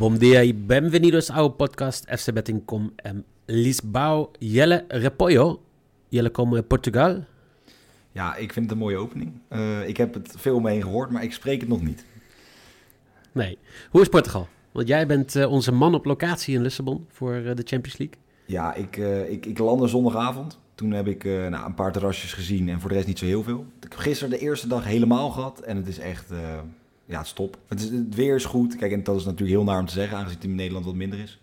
Bom 0.00 0.18
dia 0.18 0.44
y 0.44 0.52
bienvenidos 0.52 1.30
ao 1.30 1.56
podcast 1.56 2.08
FC 2.08 2.32
Betting.com 2.32 2.90
en 2.96 3.24
Lisbao 3.46 4.30
Jelle 4.38 4.84
Repollo. 4.88 5.60
Jelle 6.08 6.30
komen 6.30 6.56
uit 6.56 6.66
Portugal. 6.66 7.24
Ja, 8.12 8.36
ik 8.36 8.52
vind 8.52 8.64
het 8.64 8.74
een 8.74 8.80
mooie 8.80 8.96
opening. 8.96 9.32
Uh, 9.50 9.88
ik 9.88 9.96
heb 9.96 10.14
het 10.14 10.34
veel 10.36 10.56
omheen 10.56 10.82
gehoord, 10.82 11.10
maar 11.10 11.22
ik 11.22 11.32
spreek 11.32 11.60
het 11.60 11.68
nog 11.68 11.82
niet. 11.82 12.04
Nee. 13.32 13.58
Hoe 13.90 14.00
is 14.00 14.08
Portugal? 14.08 14.48
Want 14.72 14.88
jij 14.88 15.06
bent 15.06 15.34
uh, 15.34 15.50
onze 15.50 15.72
man 15.72 15.94
op 15.94 16.04
locatie 16.04 16.54
in 16.54 16.62
Lissabon 16.62 17.06
voor 17.08 17.34
uh, 17.34 17.54
de 17.54 17.62
Champions 17.64 17.98
League. 17.98 18.16
Ja, 18.46 18.74
ik, 18.74 18.96
ik, 19.28 19.46
ik 19.46 19.58
landde 19.58 19.86
zondagavond. 19.86 20.58
Toen 20.74 20.90
heb 20.90 21.06
ik 21.06 21.24
nou, 21.24 21.66
een 21.66 21.74
paar 21.74 21.92
terrasjes 21.92 22.32
gezien 22.32 22.68
en 22.68 22.80
voor 22.80 22.88
de 22.88 22.94
rest 22.94 23.06
niet 23.06 23.18
zo 23.18 23.24
heel 23.24 23.42
veel. 23.42 23.66
Ik 23.76 23.82
heb 23.82 23.94
gisteren 23.94 24.30
de 24.30 24.38
eerste 24.38 24.68
dag 24.68 24.84
helemaal 24.84 25.30
gehad 25.30 25.60
en 25.60 25.76
het 25.76 25.86
is 25.86 25.98
echt 25.98 26.30
ja, 27.10 27.24
stop. 27.24 27.58
Het, 27.68 28.14
weer 28.14 28.34
is 28.34 28.44
goed. 28.44 28.76
Kijk, 28.76 28.92
en 28.92 29.02
dat 29.02 29.16
is 29.16 29.24
natuurlijk 29.24 29.50
heel 29.50 29.64
naar 29.64 29.78
om 29.78 29.86
te 29.86 29.92
zeggen, 29.92 30.16
aangezien 30.16 30.38
het 30.38 30.48
in 30.48 30.54
Nederland 30.54 30.84
wat 30.84 30.94
minder 30.94 31.18
is. 31.18 31.40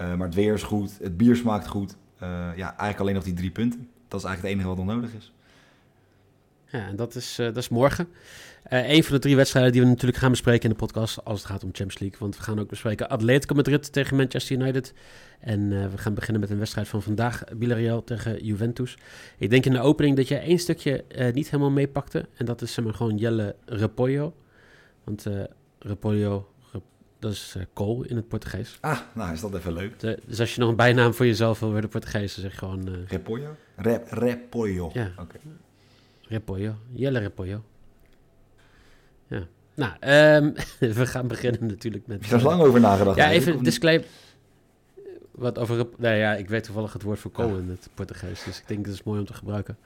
Uh, 0.00 0.14
maar 0.14 0.26
het 0.26 0.34
weer 0.34 0.54
is 0.54 0.62
goed, 0.62 0.98
het 1.02 1.16
bier 1.16 1.36
smaakt 1.36 1.66
goed. 1.66 1.96
Uh, 2.22 2.28
ja, 2.56 2.66
eigenlijk 2.66 3.00
alleen 3.00 3.14
nog 3.14 3.24
die 3.24 3.34
drie 3.34 3.50
punten. 3.50 3.88
Dat 4.08 4.20
is 4.20 4.26
eigenlijk 4.26 4.42
het 4.42 4.52
enige 4.52 4.68
wat 4.68 4.86
nog 4.86 4.96
nodig 4.96 5.14
is. 5.18 5.32
Ja, 6.66 6.86
en 6.86 6.96
dat 6.96 7.14
is, 7.14 7.38
uh, 7.38 7.46
dat 7.46 7.56
is 7.56 7.68
morgen. 7.68 8.08
een 8.68 9.04
van 9.04 9.14
de 9.14 9.20
drie 9.20 9.36
wedstrijden 9.36 9.72
die 9.72 9.80
we 9.80 9.86
natuurlijk 9.86 10.18
gaan 10.18 10.30
bespreken 10.30 10.62
in 10.62 10.70
de 10.70 10.76
podcast 10.76 11.24
als 11.24 11.38
het 11.38 11.50
gaat 11.50 11.64
om 11.64 11.70
Champions 11.72 11.98
League. 11.98 12.18
Want 12.18 12.36
we 12.36 12.42
gaan 12.42 12.58
ook 12.58 12.68
bespreken 12.68 13.08
Atletico 13.08 13.54
Madrid 13.54 13.92
tegen 13.92 14.16
Manchester 14.16 14.56
United. 14.56 14.94
En 15.40 15.90
we 15.90 15.98
gaan 15.98 16.14
beginnen 16.14 16.40
met 16.40 16.50
een 16.50 16.58
wedstrijd 16.58 16.88
van 16.88 17.02
vandaag, 17.02 17.44
Villarreal 17.58 18.04
tegen 18.04 18.44
Juventus. 18.44 18.98
Ik 19.38 19.50
denk 19.50 19.66
in 19.66 19.72
de 19.72 19.80
opening 19.80 20.16
dat 20.16 20.28
jij 20.28 20.42
één 20.42 20.58
stukje 20.58 21.04
niet 21.32 21.50
helemaal 21.50 21.70
meepakte. 21.70 22.26
En 22.36 22.44
dat 22.44 22.62
is 22.62 22.72
zeg 22.72 22.84
maar 22.84 22.94
gewoon 22.94 23.16
Jelle 23.16 23.56
Repollo. 23.64 24.34
Want 25.04 25.26
uh, 25.26 25.44
repollo, 25.78 26.48
rep, 26.72 26.82
dat 27.18 27.32
is 27.32 27.54
uh, 27.56 27.62
kool 27.72 28.02
in 28.04 28.16
het 28.16 28.28
Portugees. 28.28 28.78
Ah, 28.80 28.98
nou 29.14 29.32
is 29.32 29.40
dat 29.40 29.54
even 29.54 29.72
leuk. 29.72 29.98
De, 29.98 30.18
dus 30.26 30.40
als 30.40 30.54
je 30.54 30.60
nog 30.60 30.68
een 30.68 30.76
bijnaam 30.76 31.14
voor 31.14 31.26
jezelf 31.26 31.60
wil 31.60 31.70
worden 31.70 31.90
Portugees, 31.90 32.34
dan 32.34 32.42
zeg 32.42 32.52
je 32.52 32.58
gewoon... 32.58 32.88
Uh, 32.88 33.06
repollo? 33.06 33.56
Rep, 33.76 34.06
repollo. 34.10 34.90
Ja. 34.92 35.10
Oké. 35.18 35.38
Okay. 36.32 36.74
Jelle 36.92 37.18
repollo. 37.18 37.62
Ja. 39.26 39.46
Nou, 39.74 39.92
um, 40.44 40.54
we 40.98 41.06
gaan 41.06 41.26
beginnen 41.26 41.66
natuurlijk 41.66 42.06
met... 42.06 42.26
Je 42.26 42.34
er 42.34 42.42
lang 42.42 42.62
over 42.62 42.80
nagedacht. 42.80 43.16
Ja, 43.16 43.30
even 43.30 43.62
disclaimer. 43.62 44.06
Wat 45.30 45.58
over... 45.58 45.86
Nou 45.96 46.14
ja, 46.14 46.34
ik 46.34 46.48
weet 46.48 46.64
toevallig 46.64 46.92
het 46.92 47.02
woord 47.02 47.18
voor 47.18 47.30
kool 47.30 47.56
in 47.56 47.68
het 47.68 47.88
Portugees. 47.94 48.44
Dus 48.44 48.58
ik 48.58 48.68
denk 48.68 48.84
dat 48.84 48.94
is 48.94 49.02
mooi 49.02 49.20
om 49.20 49.26
te 49.26 49.34
gebruiken. 49.34 49.76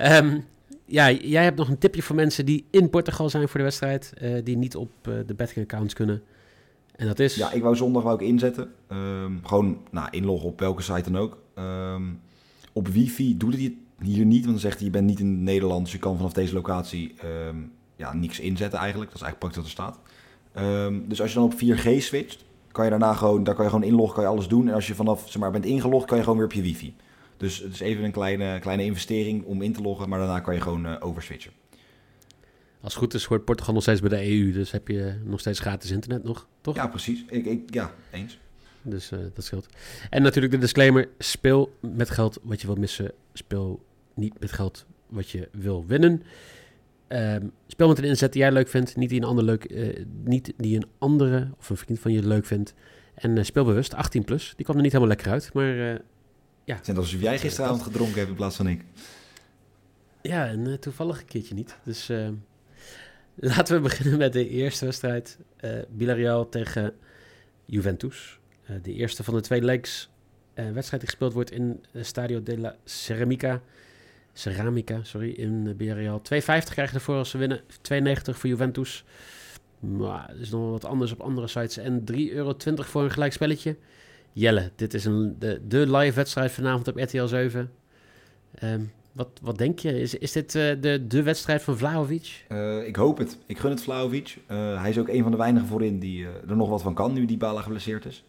Um, 0.00 0.44
ja, 0.88 1.10
jij 1.10 1.42
hebt 1.42 1.58
nog 1.58 1.68
een 1.68 1.78
tipje 1.78 2.02
voor 2.02 2.16
mensen 2.16 2.46
die 2.46 2.64
in 2.70 2.90
Portugal 2.90 3.30
zijn 3.30 3.48
voor 3.48 3.58
de 3.58 3.64
wedstrijd, 3.64 4.12
uh, 4.22 4.40
die 4.44 4.56
niet 4.56 4.76
op 4.76 4.90
uh, 5.08 5.14
de 5.26 5.34
betting 5.34 5.64
accounts 5.64 5.94
kunnen. 5.94 6.22
En 6.96 7.06
dat 7.06 7.18
is? 7.18 7.34
Ja, 7.34 7.52
ik 7.52 7.62
wou 7.62 7.76
zondag 7.76 8.14
ik 8.14 8.20
inzetten. 8.20 8.72
Um, 8.92 9.40
gewoon 9.42 9.78
nou, 9.90 10.08
inloggen 10.10 10.48
op 10.48 10.60
welke 10.60 10.82
site 10.82 11.10
dan 11.10 11.20
ook. 11.20 11.38
Um, 11.58 12.20
op 12.72 12.88
wifi 12.88 13.36
doet 13.36 13.62
het 13.62 13.72
hier 14.02 14.24
niet, 14.24 14.40
want 14.40 14.52
dan 14.52 14.58
zegt 14.58 14.76
hij 14.76 14.84
je 14.84 14.90
bent 14.90 15.06
niet 15.06 15.20
in 15.20 15.42
Nederland, 15.42 15.84
dus 15.84 15.92
je 15.92 15.98
kan 15.98 16.16
vanaf 16.16 16.32
deze 16.32 16.54
locatie 16.54 17.14
um, 17.48 17.72
ja, 17.96 18.14
niks 18.14 18.40
inzetten 18.40 18.78
eigenlijk. 18.78 19.10
Dat 19.10 19.20
is 19.20 19.26
eigenlijk 19.26 19.54
praktisch 19.54 19.76
wat 19.76 19.86
er 19.86 19.98
staat. 20.52 21.08
dus 21.08 21.20
als 21.20 21.32
je 21.32 21.38
dan 21.38 21.44
op 21.44 21.54
4G 21.54 22.02
switcht, 22.02 22.44
kan 22.72 22.84
je 22.84 22.90
daarna 22.90 23.14
gewoon, 23.14 23.44
daar 23.44 23.54
kan 23.54 23.64
je 23.64 23.70
gewoon 23.70 23.86
inloggen, 23.86 24.14
kan 24.14 24.24
je 24.24 24.30
alles 24.30 24.48
doen. 24.48 24.68
En 24.68 24.74
als 24.74 24.86
je 24.86 24.94
vanaf, 24.94 25.22
zeg 25.30 25.42
maar, 25.42 25.50
bent 25.50 25.64
ingelogd, 25.64 26.06
kan 26.06 26.16
je 26.16 26.22
gewoon 26.22 26.38
weer 26.38 26.46
op 26.46 26.52
je 26.52 26.62
wifi. 26.62 26.94
Dus 27.38 27.58
het 27.58 27.72
is 27.72 27.80
even 27.80 28.04
een 28.04 28.12
kleine, 28.12 28.58
kleine 28.58 28.84
investering 28.84 29.44
om 29.44 29.62
in 29.62 29.72
te 29.72 29.82
loggen, 29.82 30.08
maar 30.08 30.18
daarna 30.18 30.40
kan 30.40 30.54
je 30.54 30.60
gewoon 30.60 30.86
uh, 30.86 30.96
overswitchen. 31.00 31.52
Als 32.80 32.94
het 32.94 33.02
goed 33.02 33.14
is, 33.14 33.24
hoort 33.24 33.44
Portugal 33.44 33.74
nog 33.74 33.82
steeds 33.82 34.00
bij 34.00 34.08
de 34.08 34.30
EU, 34.30 34.52
dus 34.52 34.70
heb 34.70 34.88
je 34.88 35.14
nog 35.24 35.40
steeds 35.40 35.60
gratis 35.60 35.90
internet 35.90 36.24
nog, 36.24 36.48
toch? 36.60 36.74
Ja, 36.74 36.86
precies. 36.86 37.24
Ik, 37.28 37.46
ik 37.46 37.74
ja, 37.74 37.94
eens. 38.10 38.38
Dus 38.82 39.12
uh, 39.12 39.18
dat 39.34 39.44
scheelt. 39.44 39.66
En 40.10 40.22
natuurlijk 40.22 40.52
de 40.52 40.58
disclaimer, 40.58 41.08
speel 41.18 41.76
met 41.80 42.10
geld 42.10 42.38
wat 42.42 42.60
je 42.60 42.66
wil 42.66 42.76
missen. 42.76 43.12
Speel 43.32 43.84
niet 44.14 44.40
met 44.40 44.52
geld 44.52 44.86
wat 45.06 45.30
je 45.30 45.48
wil 45.52 45.84
winnen. 45.86 46.22
Um, 47.08 47.52
speel 47.66 47.88
met 47.88 47.98
een 47.98 48.04
inzet 48.04 48.32
die 48.32 48.42
jij 48.42 48.52
leuk 48.52 48.68
vindt, 48.68 48.96
niet 48.96 49.08
die 49.08 49.20
een, 49.20 49.26
ander 49.26 49.44
leuk, 49.44 49.70
uh, 49.70 50.04
niet 50.24 50.52
die 50.56 50.76
een 50.76 50.86
andere 50.98 51.48
of 51.58 51.70
een 51.70 51.76
vriend 51.76 51.98
van 51.98 52.12
je 52.12 52.26
leuk 52.26 52.46
vindt. 52.46 52.74
En 53.14 53.36
uh, 53.36 53.44
speel 53.44 53.64
bewust, 53.64 53.94
18 53.94 54.24
plus. 54.24 54.52
Die 54.56 54.64
kwam 54.64 54.76
er 54.76 54.82
niet 54.82 54.92
helemaal 54.92 55.14
lekker 55.14 55.32
uit, 55.32 55.50
maar 55.52 56.00
ja. 56.68 56.76
Het 56.76 56.88
is 56.88 56.96
alsof 56.96 57.20
jij 57.20 57.38
gisteravond 57.38 57.82
gedronken 57.82 58.16
hebt 58.16 58.28
in 58.28 58.36
plaats 58.36 58.56
van 58.56 58.68
ik. 58.68 58.84
Ja, 60.22 60.46
en 60.46 60.66
uh, 60.66 60.74
toevallig 60.74 61.20
een 61.20 61.26
keertje 61.26 61.54
niet. 61.54 61.76
Dus 61.84 62.10
uh, 62.10 62.28
laten 63.54 63.74
we 63.74 63.80
beginnen 63.80 64.18
met 64.18 64.32
de 64.32 64.48
eerste 64.48 64.84
wedstrijd. 64.84 65.38
Uh, 65.60 65.70
Villarreal 65.96 66.48
tegen 66.48 66.94
Juventus. 67.64 68.38
de 68.82 68.92
eerste 68.92 69.24
van 69.24 69.34
de 69.34 69.40
twee 69.40 69.62
legs. 69.62 70.08
wedstrijd 70.54 71.00
die 71.00 71.10
gespeeld 71.10 71.32
wordt 71.32 71.50
in 71.50 71.84
Stadio 71.94 72.42
della 72.42 72.76
Ceramica. 72.84 73.62
Ceramica, 74.32 75.00
sorry, 75.02 75.30
in 75.30 75.74
Villarreal. 75.78 76.18
2,50 76.18 76.44
krijgen 76.44 76.94
ervoor 76.94 77.16
als 77.16 77.30
ze 77.30 77.38
winnen. 77.38 77.60
2,90 77.60 77.64
voor 78.22 78.48
Juventus. 78.48 79.04
Maar 79.78 80.26
dat 80.28 80.38
is 80.38 80.50
nog 80.50 80.70
wat 80.70 80.84
anders 80.84 81.12
op 81.12 81.20
andere 81.20 81.46
sites. 81.46 81.76
En 81.76 82.04
3,20 82.12 82.14
euro 82.14 82.54
voor 82.76 83.02
een 83.02 83.10
gelijkspelletje. 83.10 83.76
Jelle, 84.38 84.70
dit 84.76 84.94
is 84.94 85.04
een, 85.04 85.36
de, 85.38 85.60
de 85.68 85.96
live 85.96 86.16
wedstrijd 86.16 86.52
vanavond 86.52 86.88
op 86.88 86.96
RTL 86.96 87.26
7. 87.26 87.70
Um, 88.62 88.92
wat, 89.12 89.28
wat 89.42 89.58
denk 89.58 89.78
je? 89.78 90.00
Is, 90.00 90.14
is 90.14 90.32
dit 90.32 90.54
uh, 90.54 90.62
de, 90.80 91.06
de 91.06 91.22
wedstrijd 91.22 91.62
van 91.62 91.76
Vlaovic? 91.76 92.44
Uh, 92.48 92.86
ik 92.86 92.96
hoop 92.96 93.18
het. 93.18 93.38
Ik 93.46 93.58
gun 93.58 93.70
het 93.70 93.82
Vlaovic. 93.82 94.38
Uh, 94.50 94.80
hij 94.80 94.90
is 94.90 94.98
ook 94.98 95.08
een 95.08 95.22
van 95.22 95.30
de 95.30 95.36
weinigen 95.36 95.68
voorin 95.68 95.98
die 95.98 96.26
er 96.48 96.56
nog 96.56 96.68
wat 96.68 96.82
van 96.82 96.94
kan, 96.94 97.12
nu 97.12 97.26
die 97.26 97.36
Bala 97.36 97.60
geblesseerd 97.60 98.04
is. 98.04 98.24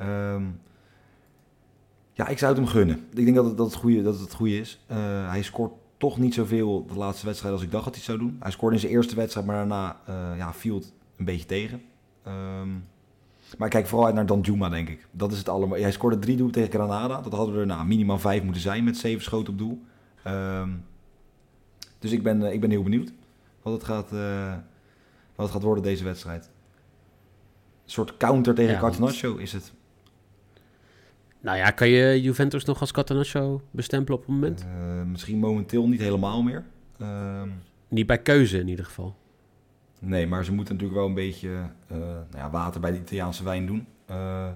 Um, 0.00 0.60
ja, 2.12 2.28
ik 2.28 2.38
zou 2.38 2.52
het 2.52 2.60
hem 2.60 2.70
gunnen. 2.70 3.06
Ik 3.14 3.24
denk 3.24 3.36
dat 3.36 3.44
het, 3.44 3.56
dat 3.56 3.66
het, 3.66 3.76
goede, 3.76 4.02
dat 4.02 4.20
het 4.20 4.34
goede 4.34 4.58
is. 4.58 4.80
hij 5.26 5.42
scoort 5.42 5.72
toch 5.96 6.18
niet 6.18 6.34
zoveel 6.34 6.86
de 6.86 6.98
laatste 6.98 7.26
wedstrijd 7.26 7.54
als 7.54 7.62
ik 7.62 7.70
dacht 7.70 7.84
dat 7.84 7.94
hij 7.94 8.04
zou 8.04 8.18
doen. 8.18 8.36
Hij 8.40 8.50
scoorde 8.50 8.74
in 8.74 8.80
zijn 8.80 8.92
eerste 8.92 9.14
wedstrijd, 9.14 9.46
maar 9.46 9.56
daarna 9.56 9.96
ja, 10.36 10.54
viel 10.54 10.74
het 10.74 10.92
een 11.16 11.24
beetje 11.24 11.46
tegen. 11.46 11.82
Um, 12.26 12.84
maar 13.56 13.66
ik 13.66 13.72
kijk 13.72 13.86
vooral 13.86 14.06
uit 14.06 14.14
naar 14.14 14.26
Danjuma, 14.26 14.68
denk 14.68 14.88
ik. 14.88 15.06
Dat 15.10 15.32
is 15.32 15.38
het 15.38 15.48
allemaal. 15.48 15.78
Hij 15.78 15.92
scoorde 15.92 16.18
drie 16.18 16.36
doel 16.36 16.50
tegen 16.50 16.70
Granada. 16.70 17.20
Dat 17.20 17.32
hadden 17.32 17.56
er 17.56 17.66
nou, 17.66 17.86
minimaal 17.86 18.18
vijf 18.18 18.42
moeten 18.42 18.62
zijn 18.62 18.84
met 18.84 18.96
zeven 18.96 19.22
schoten 19.22 19.52
op 19.52 19.58
doel. 19.58 19.82
Um, 20.26 20.84
dus 21.98 22.12
ik 22.12 22.22
ben, 22.22 22.40
uh, 22.40 22.52
ik 22.52 22.60
ben 22.60 22.70
heel 22.70 22.82
benieuwd 22.82 23.12
wat 23.62 23.72
het, 23.72 23.84
gaat, 23.84 24.12
uh, 24.12 24.54
wat 25.34 25.46
het 25.46 25.54
gaat 25.54 25.62
worden 25.62 25.84
deze 25.84 26.04
wedstrijd. 26.04 26.44
Een 26.44 27.90
soort 27.90 28.16
counter 28.16 28.54
tegen 28.54 28.92
ja, 28.92 29.38
is 29.38 29.52
het. 29.52 29.72
Nou 31.40 31.56
ja, 31.56 31.70
kan 31.70 31.88
je 31.88 32.22
Juventus 32.22 32.64
nog 32.64 32.80
als 32.80 32.92
Catenaccio 32.92 33.62
bestempelen 33.70 34.18
op 34.18 34.26
het 34.26 34.34
moment? 34.34 34.64
Uh, 34.64 35.02
misschien 35.02 35.38
momenteel 35.38 35.88
niet 35.88 36.00
helemaal 36.00 36.42
meer. 36.42 36.64
Um, 37.00 37.62
niet 37.88 38.06
bij 38.06 38.18
keuze 38.18 38.58
in 38.58 38.68
ieder 38.68 38.84
geval. 38.84 39.16
Nee, 39.98 40.26
maar 40.26 40.44
ze 40.44 40.52
moeten 40.52 40.74
natuurlijk 40.74 41.00
wel 41.00 41.08
een 41.08 41.14
beetje 41.14 41.48
uh, 41.48 41.98
nou 41.98 42.24
ja, 42.34 42.50
water 42.50 42.80
bij 42.80 42.90
de 42.90 42.98
Italiaanse 42.98 43.44
wijn 43.44 43.66
doen. 43.66 43.86
Uh, 44.10 44.48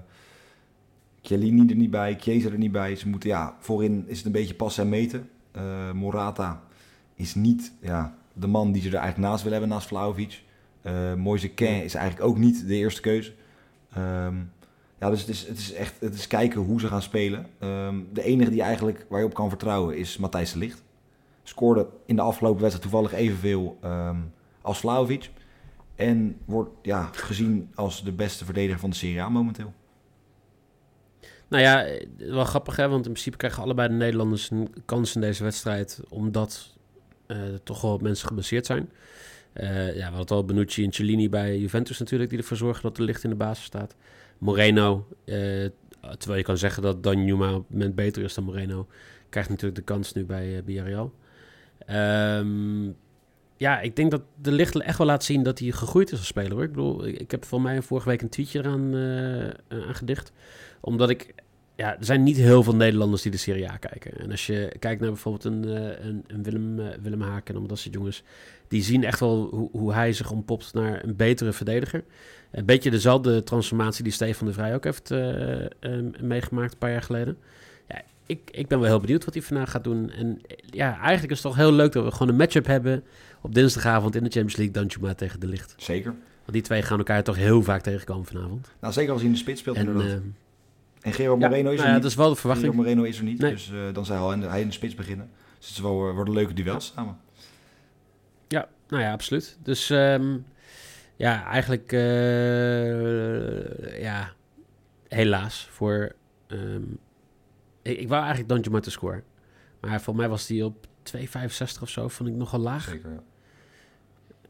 Chiellini 1.21 1.69
er 1.69 1.75
niet 1.75 1.91
bij, 1.91 2.17
Chiesa 2.19 2.49
er 2.49 2.57
niet 2.57 2.71
bij. 2.71 2.95
Ze 2.95 3.09
moeten, 3.09 3.29
ja, 3.29 3.55
voorin 3.59 4.03
is 4.07 4.17
het 4.17 4.25
een 4.25 4.31
beetje 4.31 4.53
passen 4.53 4.83
en 4.83 4.89
meten. 4.89 5.29
Uh, 5.55 5.91
Morata 5.91 6.61
is 7.15 7.35
niet 7.35 7.71
ja, 7.81 8.15
de 8.33 8.47
man 8.47 8.71
die 8.71 8.81
ze 8.81 8.87
er 8.87 8.95
eigenlijk 8.95 9.29
naast 9.29 9.43
willen 9.43 9.59
hebben, 9.59 9.77
naast 9.77 9.87
Vlaovic. 9.87 10.41
Uh, 10.81 11.13
Moise 11.13 11.49
Ken 11.49 11.83
is 11.83 11.93
eigenlijk 11.93 12.29
ook 12.29 12.37
niet 12.37 12.67
de 12.67 12.75
eerste 12.75 13.01
keuze. 13.01 13.33
Um, 13.97 14.51
ja, 14.99 15.09
dus 15.09 15.19
het 15.19 15.29
is, 15.29 15.47
het 15.47 15.57
is 15.57 15.73
echt 15.73 15.99
het 15.99 16.13
is 16.13 16.27
kijken 16.27 16.61
hoe 16.61 16.79
ze 16.79 16.87
gaan 16.87 17.01
spelen. 17.01 17.45
Um, 17.59 18.07
de 18.13 18.23
enige 18.23 18.49
die 18.49 18.61
eigenlijk 18.61 19.05
waar 19.09 19.19
je 19.19 19.25
op 19.25 19.33
kan 19.33 19.49
vertrouwen 19.49 19.97
is 19.97 20.17
Matthijs 20.17 20.51
de 20.51 20.57
Licht. 20.57 20.83
Scoorde 21.43 21.87
in 22.05 22.15
de 22.15 22.21
afgelopen 22.21 22.61
wedstrijd 22.61 22.91
toevallig 22.91 23.19
evenveel 23.19 23.77
um, 23.83 24.31
als 24.63 24.79
Vlaovic. 24.79 25.29
En 25.95 26.37
wordt 26.45 26.69
ja, 26.81 27.09
gezien 27.11 27.71
als 27.75 28.03
de 28.03 28.11
beste 28.11 28.45
verdediger 28.45 28.79
van 28.79 28.89
de 28.89 28.95
Serie 28.95 29.21
A 29.21 29.29
momenteel. 29.29 29.73
Nou 31.47 31.63
ja, 31.63 31.85
eh, 31.85 32.07
wel 32.17 32.45
grappig 32.45 32.75
hè, 32.75 32.87
want 32.87 33.05
in 33.05 33.11
principe 33.11 33.37
krijgen 33.37 33.63
allebei 33.63 33.87
de 33.87 33.93
Nederlanders 33.93 34.49
een 34.49 34.73
kans 34.85 35.15
in 35.15 35.21
deze 35.21 35.43
wedstrijd, 35.43 35.99
omdat 36.09 36.77
uh, 37.27 37.53
er 37.53 37.63
toch 37.63 37.81
wel 37.81 37.97
mensen 37.97 38.27
geblesseerd 38.27 38.65
zijn. 38.65 38.89
Uh, 39.53 39.95
ja, 39.95 40.09
we 40.09 40.15
hadden 40.15 40.37
al 40.37 40.45
Benucci 40.45 40.83
en 40.83 40.91
Cellini 40.91 41.29
bij 41.29 41.59
Juventus 41.59 41.99
natuurlijk, 41.99 42.29
die 42.29 42.39
ervoor 42.39 42.57
zorgen 42.57 42.83
dat 42.83 42.97
er 42.97 43.03
licht 43.03 43.23
in 43.23 43.29
de 43.29 43.35
basis 43.35 43.65
staat. 43.65 43.95
Moreno, 44.37 45.07
uh, 45.25 45.69
terwijl 46.17 46.37
je 46.37 46.43
kan 46.43 46.57
zeggen 46.57 46.83
dat 46.83 47.03
Dan 47.03 47.25
Numa 47.25 47.53
op 47.53 47.69
moment 47.69 47.95
beter 47.95 48.23
is 48.23 48.33
dan 48.33 48.43
Moreno, 48.43 48.87
krijgt 49.29 49.49
natuurlijk 49.49 49.75
de 49.75 49.93
kans 49.93 50.13
nu 50.13 50.25
bij 50.25 50.63
uh, 51.87 52.45
ja, 53.63 53.79
ik 53.79 53.95
denk 53.95 54.11
dat 54.11 54.21
de 54.41 54.51
licht 54.51 54.79
echt 54.79 54.97
wel 54.97 55.07
laat 55.07 55.23
zien 55.23 55.43
dat 55.43 55.59
hij 55.59 55.71
gegroeid 55.71 56.11
is 56.11 56.17
als 56.17 56.27
speler. 56.27 56.51
Hoor. 56.51 56.63
Ik 56.63 56.71
bedoel, 56.71 57.05
ik 57.05 57.31
heb 57.31 57.45
voor 57.45 57.61
mij 57.61 57.81
vorige 57.81 58.09
week 58.09 58.21
een 58.21 58.29
tweetje 58.29 58.59
eraan 58.59 58.95
uh, 58.95 59.49
aangedicht. 59.87 60.31
Omdat 60.81 61.09
ik... 61.09 61.33
Ja, 61.75 61.97
er 61.97 62.05
zijn 62.05 62.23
niet 62.23 62.37
heel 62.37 62.63
veel 62.63 62.75
Nederlanders 62.75 63.21
die 63.21 63.31
de 63.31 63.37
Serie 63.37 63.69
A 63.69 63.77
kijken. 63.77 64.17
En 64.19 64.31
als 64.31 64.45
je 64.45 64.75
kijkt 64.79 65.01
naar 65.01 65.09
bijvoorbeeld 65.09 65.43
een, 65.43 65.67
uh, 65.67 66.05
een, 66.05 66.23
een, 66.27 66.43
Willem, 66.43 66.75
Willem 67.01 67.21
Haken 67.21 67.55
en 67.55 67.67
dat 67.67 67.79
soort 67.79 67.93
jongens... 67.93 68.23
die 68.67 68.83
zien 68.83 69.03
echt 69.03 69.19
wel 69.19 69.47
hoe, 69.51 69.69
hoe 69.71 69.93
hij 69.93 70.13
zich 70.13 70.31
ontpopt 70.31 70.73
naar 70.73 71.03
een 71.03 71.15
betere 71.15 71.53
verdediger. 71.53 72.03
Een 72.51 72.65
beetje 72.65 72.91
dezelfde 72.91 73.43
transformatie 73.43 74.03
die 74.03 74.13
Stefan 74.13 74.47
de 74.47 74.53
Vrij 74.53 74.75
ook 74.75 74.83
heeft 74.83 75.09
meegemaakt 76.21 76.71
een 76.71 76.77
paar 76.77 76.91
jaar 76.91 77.01
geleden 77.01 77.37
ik, 78.25 78.39
ik 78.51 78.67
ben 78.67 78.79
wel 78.79 78.87
heel 78.87 78.99
benieuwd 78.99 79.25
wat 79.25 79.33
hij 79.33 79.43
vandaag 79.43 79.71
gaat 79.71 79.83
doen. 79.83 80.11
En 80.11 80.41
ja, 80.65 80.99
eigenlijk 80.99 81.31
is 81.31 81.43
het 81.43 81.47
toch 81.47 81.55
heel 81.55 81.71
leuk 81.71 81.91
dat 81.91 82.03
we 82.03 82.11
gewoon 82.11 82.27
een 82.27 82.35
matchup 82.35 82.65
hebben 82.65 83.03
op 83.41 83.53
dinsdagavond 83.53 84.15
in 84.15 84.23
de 84.23 84.29
Champions 84.29 84.55
League. 84.55 84.73
Danjuma 84.73 85.13
tegen 85.13 85.39
de 85.39 85.47
licht. 85.47 85.73
Zeker. 85.77 86.11
Want 86.39 86.51
die 86.51 86.61
twee 86.61 86.81
gaan 86.81 86.97
elkaar 86.97 87.23
toch 87.23 87.35
heel 87.35 87.63
vaak 87.63 87.81
tegenkomen 87.81 88.25
vanavond. 88.25 88.71
Nou, 88.79 88.93
zeker 88.93 89.11
als 89.11 89.19
hij 89.19 89.29
in 89.29 89.35
de 89.35 89.41
spits 89.41 89.59
speelt 89.59 89.77
en, 89.77 89.87
inderdaad. 89.87 90.11
Uh, 90.11 90.21
en 91.01 91.13
Gerard 91.13 91.39
Moreno 91.39 91.57
is 91.57 91.63
er 91.63 91.75
nou 91.75 91.87
ja, 91.87 91.93
niet. 91.93 92.01
dat 92.01 92.11
is 92.11 92.17
wel 92.17 92.29
de 92.29 92.35
verwachting. 92.35 92.71
Gerard 92.71 92.87
Moreno 92.87 93.09
is 93.09 93.17
er 93.17 93.23
niet, 93.23 93.39
nee. 93.39 93.51
dus 93.51 93.71
uh, 93.71 93.93
dan 93.93 94.05
zou 94.05 94.45
hij 94.45 94.61
in 94.61 94.67
de 94.67 94.73
spits 94.73 94.95
beginnen. 94.95 95.29
Dus 95.59 95.69
het 95.69 95.79
wel, 95.79 96.07
uh, 96.07 96.15
worden 96.15 96.33
leuke 96.33 96.53
duels 96.53 96.91
samen. 96.95 97.17
Ja, 98.47 98.67
nou 98.87 99.03
ja, 99.03 99.11
absoluut. 99.11 99.57
Dus 99.63 99.89
um, 99.89 100.45
ja, 101.15 101.45
eigenlijk 101.45 101.91
ja, 104.01 104.33
helaas 105.07 105.67
voor... 105.71 106.15
Um, 106.47 106.99
ik, 107.83 107.97
ik 107.97 108.07
wou 108.07 108.19
eigenlijk 108.19 108.49
Danjuma 108.49 108.79
te 108.79 108.91
scoren. 108.91 109.23
Maar 109.79 110.01
voor 110.01 110.15
mij 110.15 110.29
was 110.29 110.47
die 110.47 110.65
op 110.65 110.87
2,65 111.17 111.21
of 111.81 111.89
zo, 111.89 112.07
vond 112.07 112.29
ik 112.29 112.35
nogal 112.35 112.59
laag. 112.59 112.83
Zeker, 112.83 113.11
ja. 113.11 113.23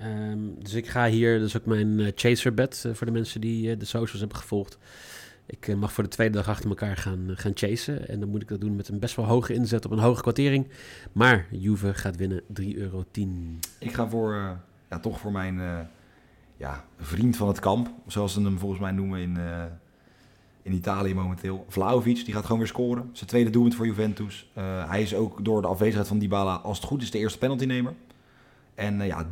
Um, 0.01 0.55
dus 0.59 0.73
ik 0.73 0.87
ga 0.87 1.07
hier, 1.07 1.39
dus 1.39 1.57
ook 1.57 1.65
mijn 1.65 1.99
uh, 1.99 2.11
chaser 2.15 2.53
bet 2.53 2.83
uh, 2.87 2.93
voor 2.93 3.07
de 3.07 3.13
mensen 3.13 3.41
die 3.41 3.69
uh, 3.69 3.79
de 3.79 3.85
socials 3.85 4.19
hebben 4.19 4.37
gevolgd. 4.37 4.77
Ik 5.45 5.75
mag 5.75 5.93
voor 5.93 6.03
de 6.03 6.09
tweede 6.09 6.33
dag 6.33 6.47
achter 6.47 6.69
elkaar 6.69 6.97
gaan, 6.97 7.31
gaan 7.33 7.51
chasen. 7.55 8.07
En 8.07 8.19
dan 8.19 8.29
moet 8.29 8.41
ik 8.41 8.47
dat 8.47 8.61
doen 8.61 8.75
met 8.75 8.87
een 8.87 8.99
best 8.99 9.15
wel 9.15 9.25
hoge 9.25 9.53
inzet 9.53 9.85
op 9.85 9.91
een 9.91 9.99
hoge 9.99 10.21
kwartering. 10.21 10.67
Maar 11.11 11.47
Juve 11.51 11.93
gaat 11.93 12.15
winnen 12.15 12.41
3,10 12.41 12.47
euro. 12.75 13.03
Ik 13.79 13.93
ga 13.93 14.09
voor, 14.09 14.33
ja, 14.89 14.99
toch 15.01 15.19
voor 15.19 15.31
mijn 15.31 15.87
ja, 16.57 16.85
vriend 16.97 17.37
van 17.37 17.47
het 17.47 17.59
kamp, 17.59 17.91
zoals 18.07 18.33
ze 18.33 18.41
hem 18.41 18.59
volgens 18.59 18.81
mij 18.81 18.91
noemen 18.91 19.19
in, 19.19 19.37
in 20.63 20.73
Italië 20.73 21.13
momenteel. 21.13 21.65
Vlaovic, 21.69 22.25
die 22.25 22.33
gaat 22.33 22.43
gewoon 22.43 22.57
weer 22.57 22.67
scoren. 22.67 23.09
Zijn 23.13 23.29
tweede 23.29 23.49
doelpunt 23.49 23.75
voor 23.75 23.85
Juventus. 23.85 24.49
Uh, 24.57 24.89
hij 24.89 25.01
is 25.01 25.15
ook 25.15 25.45
door 25.45 25.61
de 25.61 25.67
afwezigheid 25.67 26.07
van 26.07 26.19
Dybala, 26.19 26.55
als 26.55 26.77
het 26.77 26.87
goed 26.87 27.01
is, 27.01 27.11
de 27.11 27.17
eerste 27.17 27.37
penaltynemer. 27.37 27.93
En 28.75 28.99
uh, 28.99 29.07
ja, 29.07 29.25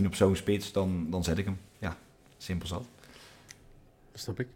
3-15 0.00 0.06
op 0.06 0.14
zo'n 0.14 0.36
spits, 0.36 0.72
dan, 0.72 1.06
dan 1.10 1.24
zet 1.24 1.38
ik 1.38 1.44
hem. 1.44 1.58
Ja, 1.78 1.96
simpel 2.36 2.68
zat. 2.68 2.84
Dat 4.12 4.20
snap 4.20 4.40
ik. 4.40 4.48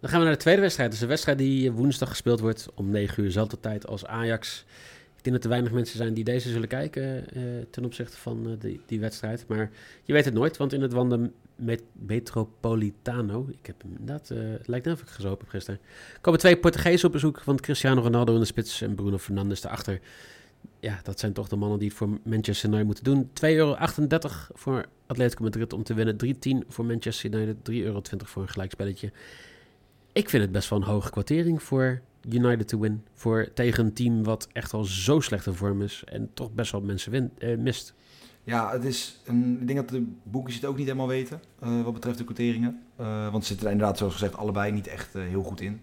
Dan 0.00 0.10
gaan 0.10 0.18
we 0.18 0.24
naar 0.24 0.34
de 0.34 0.40
tweede 0.40 0.60
wedstrijd. 0.60 0.90
Dus 0.90 1.00
een 1.00 1.08
wedstrijd 1.08 1.38
die 1.38 1.72
woensdag 1.72 2.08
gespeeld 2.08 2.40
wordt 2.40 2.68
om 2.74 2.90
9 2.90 3.24
uur, 3.24 3.30
zelfde 3.30 3.60
tijd 3.60 3.86
als 3.86 4.06
Ajax. 4.06 4.64
Denk 5.26 5.38
dat 5.38 5.46
er 5.46 5.56
weinig 5.56 5.72
mensen 5.72 5.96
zijn 5.96 6.14
die 6.14 6.24
deze 6.24 6.50
zullen 6.50 6.68
kijken 6.68 7.24
uh, 7.36 7.42
ten 7.70 7.84
opzichte 7.84 8.16
van 8.16 8.48
uh, 8.48 8.52
die, 8.58 8.80
die 8.86 9.00
wedstrijd. 9.00 9.44
Maar 9.48 9.70
je 10.02 10.12
weet 10.12 10.24
het 10.24 10.34
nooit, 10.34 10.56
want 10.56 10.72
in 10.72 10.82
het 10.82 10.92
Wanda 10.92 11.18
Metropolitano. 11.92 13.46
Ik 13.50 13.66
heb 13.66 13.82
inderdaad, 13.84 14.28
het 14.28 14.68
lijkt 14.68 14.86
net 14.86 14.94
of 14.94 15.00
ik 15.00 15.08
gezopen 15.08 15.48
gisteren. 15.48 15.80
Er 16.14 16.20
komen 16.20 16.40
twee 16.40 16.56
Portugezen 16.56 17.06
op 17.06 17.12
bezoek, 17.12 17.42
want 17.44 17.60
Cristiano 17.60 18.00
Ronaldo 18.00 18.34
in 18.34 18.40
de 18.40 18.46
spits 18.46 18.82
en 18.82 18.94
Bruno 18.94 19.18
Fernandes 19.18 19.60
daarachter. 19.60 20.00
Ja, 20.80 21.00
dat 21.02 21.20
zijn 21.20 21.32
toch 21.32 21.48
de 21.48 21.56
mannen 21.56 21.78
die 21.78 21.88
het 21.88 21.96
voor 21.96 22.18
Manchester 22.22 22.68
United 22.68 22.86
moeten 22.86 23.04
doen. 23.04 23.24
2,38 23.24 23.40
euro 23.40 23.76
voor 24.54 24.86
Atletico 25.06 25.42
Madrid 25.42 25.72
om 25.72 25.82
te 25.82 25.94
winnen. 25.94 26.16
3,10 26.24 26.66
voor 26.68 26.84
Manchester 26.84 27.34
United. 27.34 27.56
3,20 27.70 27.74
euro 27.74 28.00
voor 28.24 28.42
een 28.42 28.48
gelijkspelletje. 28.48 29.12
Ik 30.12 30.28
vind 30.28 30.42
het 30.42 30.52
best 30.52 30.70
wel 30.70 30.78
een 30.78 30.84
hoge 30.84 31.10
kwartering 31.10 31.62
voor 31.62 32.00
United 32.28 32.68
to 32.68 32.78
win. 32.78 33.04
Voor, 33.14 33.52
tegen 33.54 33.84
een 33.84 33.92
team 33.92 34.24
wat 34.24 34.48
echt 34.52 34.72
al 34.72 34.84
zo 34.84 35.20
slecht 35.20 35.46
in 35.46 35.52
vorm 35.52 35.82
is 35.82 36.02
en 36.04 36.30
toch 36.34 36.52
best 36.52 36.72
wel 36.72 36.80
mensen 36.80 37.10
win, 37.10 37.30
uh, 37.38 37.58
mist. 37.58 37.94
Ja, 38.44 38.70
het 38.70 38.84
is 38.84 39.20
een, 39.24 39.58
ik 39.60 39.66
denk 39.66 39.78
dat 39.78 39.88
de 39.88 40.12
boekjes 40.22 40.54
het 40.54 40.64
ook 40.64 40.76
niet 40.76 40.86
helemaal 40.86 41.08
weten 41.08 41.40
uh, 41.62 41.82
wat 41.82 41.92
betreft 41.92 42.18
de 42.18 42.24
quoteringen. 42.24 42.82
Uh, 43.00 43.30
want 43.30 43.42
ze 43.42 43.48
zitten 43.48 43.66
er 43.66 43.72
inderdaad, 43.72 43.98
zoals 43.98 44.12
gezegd, 44.12 44.36
allebei 44.36 44.72
niet 44.72 44.86
echt 44.86 45.16
uh, 45.16 45.22
heel 45.22 45.42
goed 45.42 45.60
in. 45.60 45.80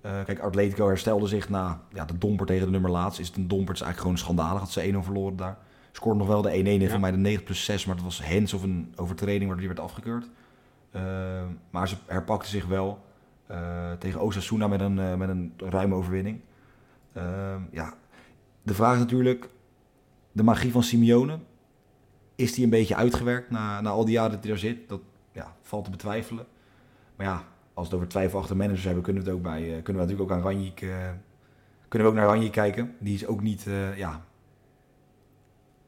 kijk, 0.00 0.38
Atletico 0.38 0.86
herstelde 0.86 1.26
zich 1.26 1.48
na 1.48 1.80
ja, 1.92 2.04
de 2.04 2.18
domper 2.18 2.46
tegen 2.46 2.64
de 2.64 2.72
nummer 2.72 2.90
laatst. 2.90 3.20
Is 3.20 3.26
het 3.26 3.36
een 3.36 3.48
domper? 3.48 3.68
Het 3.68 3.76
is 3.76 3.82
eigenlijk 3.82 4.00
gewoon 4.00 4.36
schandalig 4.36 4.60
dat 4.60 4.70
ze 4.70 4.92
1-0 4.92 5.04
verloren 5.04 5.36
daar. 5.36 5.58
Scoorde 5.92 6.18
nog 6.18 6.28
wel 6.28 6.42
de 6.42 6.50
1-1 6.50 6.52
in, 6.52 6.80
ja. 6.80 6.88
voor 6.88 7.00
mij 7.00 7.10
de 7.10 7.16
9 7.16 7.44
plus 7.44 7.64
6, 7.64 7.86
maar 7.86 7.94
dat 7.94 8.04
was 8.04 8.24
Hens 8.24 8.54
of 8.54 8.62
een 8.62 8.92
overtreding 8.96 9.50
waardoor 9.50 9.66
die 9.66 9.74
werd 9.74 9.80
afgekeurd. 9.80 10.28
maar 11.70 11.88
ze 11.88 11.96
herpakte 12.06 12.48
zich 12.48 12.66
wel 12.66 12.98
tegen 13.98 14.20
Osasuna 14.20 14.68
met 14.68 14.80
een, 14.80 15.18
met 15.18 15.28
een 15.28 15.52
ruime 15.56 15.94
overwinning. 15.94 16.40
ja, 17.70 17.94
de 18.62 18.74
vraag 18.74 18.94
is 18.94 19.00
natuurlijk, 19.00 19.48
de 20.32 20.42
magie 20.42 20.72
van 20.72 20.82
Simeone 20.82 21.38
is 22.34 22.54
die 22.54 22.64
een 22.64 22.70
beetje 22.70 22.96
uitgewerkt 22.96 23.50
na, 23.50 23.80
na 23.80 23.90
al 23.90 24.04
die 24.04 24.14
jaren 24.14 24.30
dat 24.30 24.40
hij 24.40 24.48
daar 24.48 24.58
zit? 24.58 24.88
Dat 24.88 25.00
ja, 25.32 25.56
valt 25.62 25.84
te 25.84 25.90
betwijfelen. 25.90 26.46
Maar 27.16 27.26
ja, 27.26 27.44
als 27.74 27.88
we 27.88 27.92
het 27.92 27.94
over 27.94 28.08
twijfelachtige 28.08 28.56
managers 28.56 28.84
hebben, 28.84 29.02
kunnen 29.02 29.22
we 29.22 29.28
het 29.28 29.38
ook 29.38 29.44
bij, 29.44 29.62
uh, 29.62 29.82
kunnen 29.82 30.02
we 30.02 30.08
natuurlijk 30.08 30.30
ook 30.30 30.36
aan 30.36 30.42
Ranjik, 30.42 30.80
uh, 30.80 31.10
kunnen 31.88 32.08
we 32.08 32.14
ook 32.14 32.20
naar 32.20 32.28
Ranjik 32.28 32.52
kijken. 32.52 32.96
Die 32.98 33.14
is 33.14 33.26
ook 33.26 33.42
niet, 33.42 33.66
uh, 33.66 33.96
ja, 33.98 34.24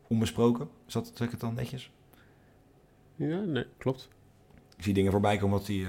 onbesproken. 0.09 0.69
Is 0.87 0.93
dat, 0.93 1.11
zeg 1.15 1.27
ik 1.27 1.31
het 1.31 1.41
dan 1.41 1.55
netjes? 1.55 1.93
Ja, 3.17 3.41
nee, 3.41 3.67
klopt. 3.79 4.09
Ik 4.77 4.85
zie 4.85 4.95
dingen 4.95 5.13
voorbij 5.13 5.37
komen 5.37 5.59
dat 5.59 5.67
hij 5.67 5.87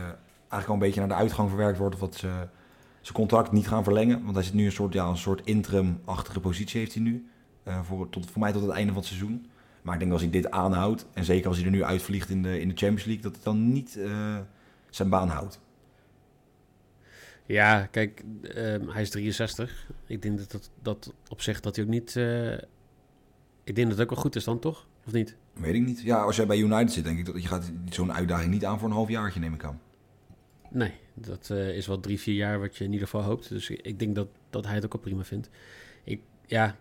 eigenlijk 0.55 0.67
al 0.67 0.73
een 0.73 0.79
beetje 0.79 0.99
naar 0.99 1.17
de 1.17 1.23
uitgang 1.23 1.49
verwerkt 1.49 1.77
wordt. 1.77 1.95
Of 1.95 2.01
dat 2.01 2.15
ze 2.15 2.27
zijn 3.01 3.13
contract 3.13 3.51
niet 3.51 3.67
gaan 3.67 3.83
verlengen. 3.83 4.23
Want 4.23 4.35
hij 4.35 4.43
zit 4.43 4.53
nu 4.53 4.65
een 4.65 4.71
soort, 4.71 4.93
ja, 4.93 5.05
een 5.05 5.17
soort 5.17 5.41
interim-achtige 5.45 6.39
positie 6.39 6.79
heeft 6.79 6.93
hij 6.93 7.03
nu. 7.03 7.29
voor, 7.83 8.09
tot, 8.09 8.31
voor 8.31 8.41
mij 8.41 8.51
tot 8.51 8.61
het 8.61 8.71
einde 8.71 8.91
van 8.91 9.01
het 9.01 9.07
seizoen. 9.07 9.49
Maar 9.85 9.93
ik 9.93 9.99
denk 9.99 10.11
als 10.11 10.21
hij 10.21 10.29
dit 10.29 10.51
aanhoudt, 10.51 11.05
en 11.13 11.25
zeker 11.25 11.47
als 11.47 11.57
hij 11.57 11.65
er 11.65 11.71
nu 11.71 11.83
uitvliegt 11.83 12.29
in 12.29 12.41
de, 12.41 12.59
in 12.59 12.67
de 12.67 12.75
Champions 12.75 13.03
League, 13.03 13.23
dat 13.23 13.33
hij 13.33 13.43
dan 13.43 13.71
niet 13.71 13.95
uh, 13.97 14.37
zijn 14.89 15.09
baan 15.09 15.29
houdt. 15.29 15.59
Ja, 17.45 17.85
kijk, 17.85 18.23
um, 18.55 18.89
hij 18.89 19.01
is 19.01 19.09
63. 19.09 19.89
Ik 20.05 20.21
denk 20.21 20.37
dat 20.37 20.51
dat, 20.51 20.69
dat 20.81 21.13
op 21.29 21.41
zich 21.41 21.59
dat 21.59 21.75
hij 21.75 21.85
ook 21.85 21.91
niet. 21.91 22.15
Uh, 22.15 22.53
ik 23.63 23.75
denk 23.75 23.87
dat 23.87 23.97
het 23.97 24.01
ook 24.01 24.09
wel 24.09 24.23
goed 24.23 24.35
is 24.35 24.43
dan, 24.43 24.59
toch? 24.59 24.87
Of 25.05 25.11
niet? 25.11 25.35
Weet 25.53 25.73
ik 25.73 25.85
niet. 25.85 26.01
Ja, 26.01 26.21
als 26.21 26.35
jij 26.35 26.45
bij 26.45 26.57
United 26.57 26.91
zit, 26.91 27.03
denk 27.03 27.19
ik 27.19 27.25
dat 27.25 27.41
je 27.41 27.47
gaat 27.47 27.71
zo'n 27.89 28.13
uitdaging 28.13 28.51
niet 28.51 28.65
aan 28.65 28.79
voor 28.79 28.87
een 28.87 28.95
halfjaartje, 28.95 29.39
neem 29.39 29.53
ik 29.53 29.63
aan. 29.63 29.79
Nee, 30.75 30.93
dat 31.13 31.49
uh, 31.51 31.75
is 31.75 31.87
wel 31.87 31.99
drie, 31.99 32.19
vier 32.19 32.35
jaar 32.35 32.59
wat 32.59 32.77
je 32.77 32.83
in 32.83 32.91
ieder 32.91 33.07
geval 33.07 33.25
hoopt. 33.25 33.49
Dus 33.49 33.69
ik 33.69 33.99
denk 33.99 34.15
dat, 34.15 34.27
dat 34.49 34.65
hij 34.65 34.75
het 34.75 34.85
ook 34.85 34.93
wel 34.93 35.01
prima 35.01 35.23
vindt. 35.23 35.49
Ik, 36.03 36.21
ja, 36.45 36.75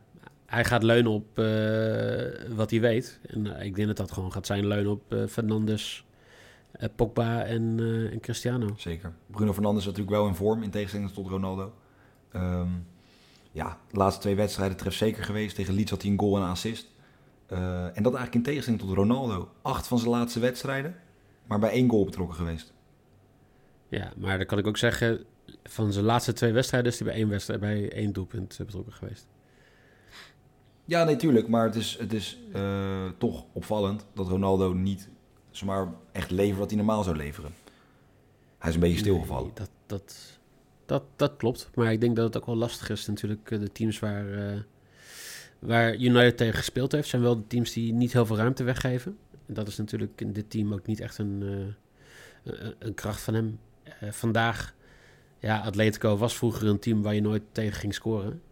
hij 0.46 0.64
gaat 0.64 0.82
leunen 0.82 1.12
op 1.12 1.38
uh, 1.38 2.54
wat 2.56 2.70
hij 2.70 2.80
weet. 2.80 3.20
En 3.26 3.44
uh, 3.44 3.62
ik 3.64 3.74
denk 3.74 3.88
dat 3.88 3.96
dat 3.96 4.12
gewoon 4.12 4.32
gaat 4.32 4.46
zijn 4.46 4.66
leunen 4.66 4.92
op 4.92 5.16
Fernandes, 5.28 6.04
Pogba 6.96 7.44
en, 7.44 7.76
en, 8.12 8.20
Cristiano. 8.20 8.74
Zeker. 8.76 9.12
Bruno 9.26 9.52
Fernandes 9.52 9.82
is 9.82 9.88
natuurlijk 9.88 10.16
wel 10.16 10.26
in 10.26 10.34
vorm, 10.34 10.62
in 10.62 10.70
tegenstelling 10.70 11.10
tot 11.10 11.28
Ronaldo. 11.28 11.72
Um, 12.36 12.86
ja, 13.52 13.78
de 13.90 13.98
laatste 13.98 14.20
twee 14.20 14.34
wedstrijden 14.34 14.76
treft 14.76 14.96
zeker 14.96 15.24
geweest. 15.24 15.54
Tegen 15.54 15.74
Leeds 15.74 15.90
had 15.90 16.02
hij 16.02 16.10
een 16.10 16.18
goal 16.18 16.36
en 16.36 16.42
een 16.42 16.48
assist. 16.48 16.90
en 17.48 18.02
dat 18.02 18.14
eigenlijk 18.14 18.34
in 18.34 18.42
tegenstelling 18.42 18.82
tot 18.82 18.92
Ronaldo. 18.92 19.48
Acht 19.62 19.86
van 19.86 19.98
zijn 19.98 20.10
laatste 20.10 20.40
wedstrijden, 20.40 20.96
maar 21.46 21.58
bij 21.58 21.70
één 21.70 21.88
goal 21.88 22.04
betrokken 22.04 22.36
geweest. 22.36 22.74
Ja, 23.94 24.12
maar 24.16 24.36
dan 24.36 24.46
kan 24.46 24.58
ik 24.58 24.66
ook 24.66 24.76
zeggen, 24.76 25.24
van 25.64 25.92
zijn 25.92 26.04
laatste 26.04 26.32
twee 26.32 26.52
wedstrijden 26.52 26.92
is 26.92 26.98
hij 26.98 27.08
bij 27.08 27.16
één, 27.16 27.28
wedstrijd, 27.28 27.60
bij 27.60 27.92
één 27.92 28.12
doelpunt 28.12 28.58
betrokken 28.58 28.92
geweest. 28.92 29.26
Ja, 30.84 31.04
natuurlijk. 31.04 31.48
maar 31.48 31.64
het 31.64 31.74
is, 31.74 31.96
het 31.98 32.12
is 32.12 32.38
uh, 32.54 33.08
toch 33.18 33.44
opvallend 33.52 34.06
dat 34.14 34.28
Ronaldo 34.28 34.72
niet 34.72 35.08
zomaar 35.50 35.88
echt 36.12 36.30
levert 36.30 36.58
wat 36.58 36.68
hij 36.68 36.76
normaal 36.76 37.02
zou 37.02 37.16
leveren. 37.16 37.54
Hij 38.58 38.68
is 38.68 38.74
een 38.74 38.80
beetje 38.80 38.98
stilgevallen. 38.98 39.44
Nee, 39.44 39.54
dat, 39.54 39.70
dat, 39.86 40.38
dat, 40.86 41.02
dat 41.16 41.36
klopt. 41.36 41.70
Maar 41.74 41.92
ik 41.92 42.00
denk 42.00 42.16
dat 42.16 42.24
het 42.24 42.36
ook 42.36 42.46
wel 42.46 42.56
lastig 42.56 42.90
is 42.90 43.06
natuurlijk. 43.06 43.48
De 43.48 43.72
teams 43.72 43.98
waar, 43.98 44.28
uh, 44.28 44.60
waar 45.58 45.96
United 45.96 46.36
tegen 46.36 46.54
gespeeld 46.54 46.92
heeft... 46.92 47.08
zijn 47.08 47.22
wel 47.22 47.36
de 47.36 47.46
teams 47.46 47.72
die 47.72 47.92
niet 47.92 48.12
heel 48.12 48.26
veel 48.26 48.36
ruimte 48.36 48.64
weggeven. 48.64 49.18
En 49.46 49.54
dat 49.54 49.68
is 49.68 49.76
natuurlijk 49.76 50.20
in 50.20 50.32
dit 50.32 50.50
team 50.50 50.72
ook 50.72 50.86
niet 50.86 51.00
echt 51.00 51.18
een, 51.18 51.42
eh, 51.42 52.54
een, 52.54 52.74
een 52.78 52.94
kracht 52.94 53.20
van 53.20 53.34
hem. 53.34 53.58
Eh, 53.84 54.10
vandaag, 54.10 54.74
ja, 55.38 55.58
Atletico 55.58 56.16
was 56.16 56.36
vroeger 56.36 56.68
een 56.68 56.78
team 56.78 57.02
waar 57.02 57.14
je 57.14 57.20
nooit 57.20 57.42
tegen 57.52 57.72
ging 57.78 57.94
scoren. 57.94 58.42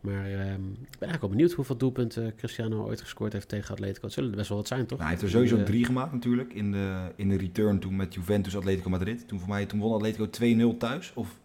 Maar 0.00 0.24
ehm, 0.24 0.70
ik 0.70 0.98
ben 0.98 1.08
eigenlijk 1.08 1.20
wel 1.20 1.30
benieuwd 1.30 1.52
hoeveel 1.52 1.76
doelpunten 1.76 2.34
Cristiano 2.34 2.84
ooit 2.84 3.00
gescoord 3.00 3.32
heeft 3.32 3.48
tegen 3.48 3.74
Atletico. 3.74 4.04
Het 4.04 4.12
zullen 4.12 4.30
er 4.30 4.36
best 4.36 4.48
wel 4.48 4.58
wat 4.58 4.66
zijn, 4.66 4.86
toch? 4.86 4.98
Nou, 4.98 5.00
hij 5.00 5.10
heeft 5.10 5.22
er 5.22 5.30
sowieso 5.30 5.56
Eh, 5.56 5.64
drie 5.64 5.84
gemaakt 5.84 6.12
natuurlijk 6.12 6.52
in 6.52 6.72
de, 6.72 7.12
in 7.16 7.28
de 7.28 7.36
return 7.36 7.78
toen 7.78 7.96
met 7.96 8.14
Juventus 8.14 8.56
Atletico 8.56 8.90
Madrid. 8.90 9.28
Toen 9.28 9.38
voor 9.38 9.48
mij 9.48 9.66
toen 9.66 9.80
won 9.80 9.94
Atletico 9.94 10.26
2-0 10.74 10.76
thuis. 10.78 11.12
Of 11.14 11.38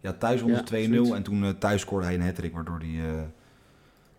ja, 0.00 0.12
thuis 0.12 0.40
won 0.40 0.50
Ja, 0.50 0.56
ze 0.56 0.64
2-0 0.64 0.66
zoiets. 0.66 1.10
en 1.10 1.22
toen 1.22 1.44
eh, 1.44 1.50
thuis 1.50 1.80
scoorde 1.80 2.06
hij 2.06 2.14
een 2.14 2.22
hat 2.22 2.50
waardoor 2.50 2.78
hij 2.78 3.28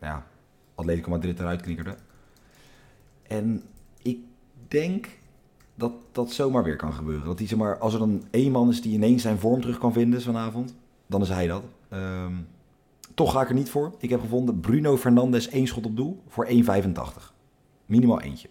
ja, 0.01 0.27
Atletico 0.75 1.09
Madrid 1.09 1.39
eruit 1.39 1.61
knikkerde. 1.61 1.95
En 3.27 3.63
ik 4.01 4.19
denk 4.67 5.07
dat 5.77 5.91
dat 6.11 6.31
zomaar 6.31 6.63
weer 6.63 6.75
kan 6.75 6.93
gebeuren. 6.93 7.25
Dat 7.25 7.37
hij, 7.37 7.47
zeg 7.47 7.57
maar, 7.57 7.77
als 7.77 7.93
er 7.93 7.99
dan 7.99 8.23
één 8.31 8.51
man 8.51 8.69
is 8.69 8.81
die 8.81 8.93
ineens 8.93 9.21
zijn 9.21 9.39
vorm 9.39 9.61
terug 9.61 9.77
kan 9.77 9.93
vinden 9.93 10.21
vanavond, 10.21 10.75
dan 11.07 11.21
is 11.21 11.29
hij 11.29 11.47
dat. 11.47 11.63
Ehm, 11.89 12.33
toch 13.13 13.31
ga 13.31 13.41
ik 13.41 13.49
er 13.49 13.55
niet 13.55 13.69
voor. 13.69 13.95
Ik 13.99 14.09
heb 14.09 14.19
gevonden 14.19 14.59
Bruno 14.59 14.97
Fernandes 14.97 15.49
één 15.49 15.67
schot 15.67 15.85
op 15.85 15.95
doel 15.95 16.21
voor 16.27 16.45
1,85. 16.45 17.33
Minimaal 17.85 18.21
eentje. 18.21 18.47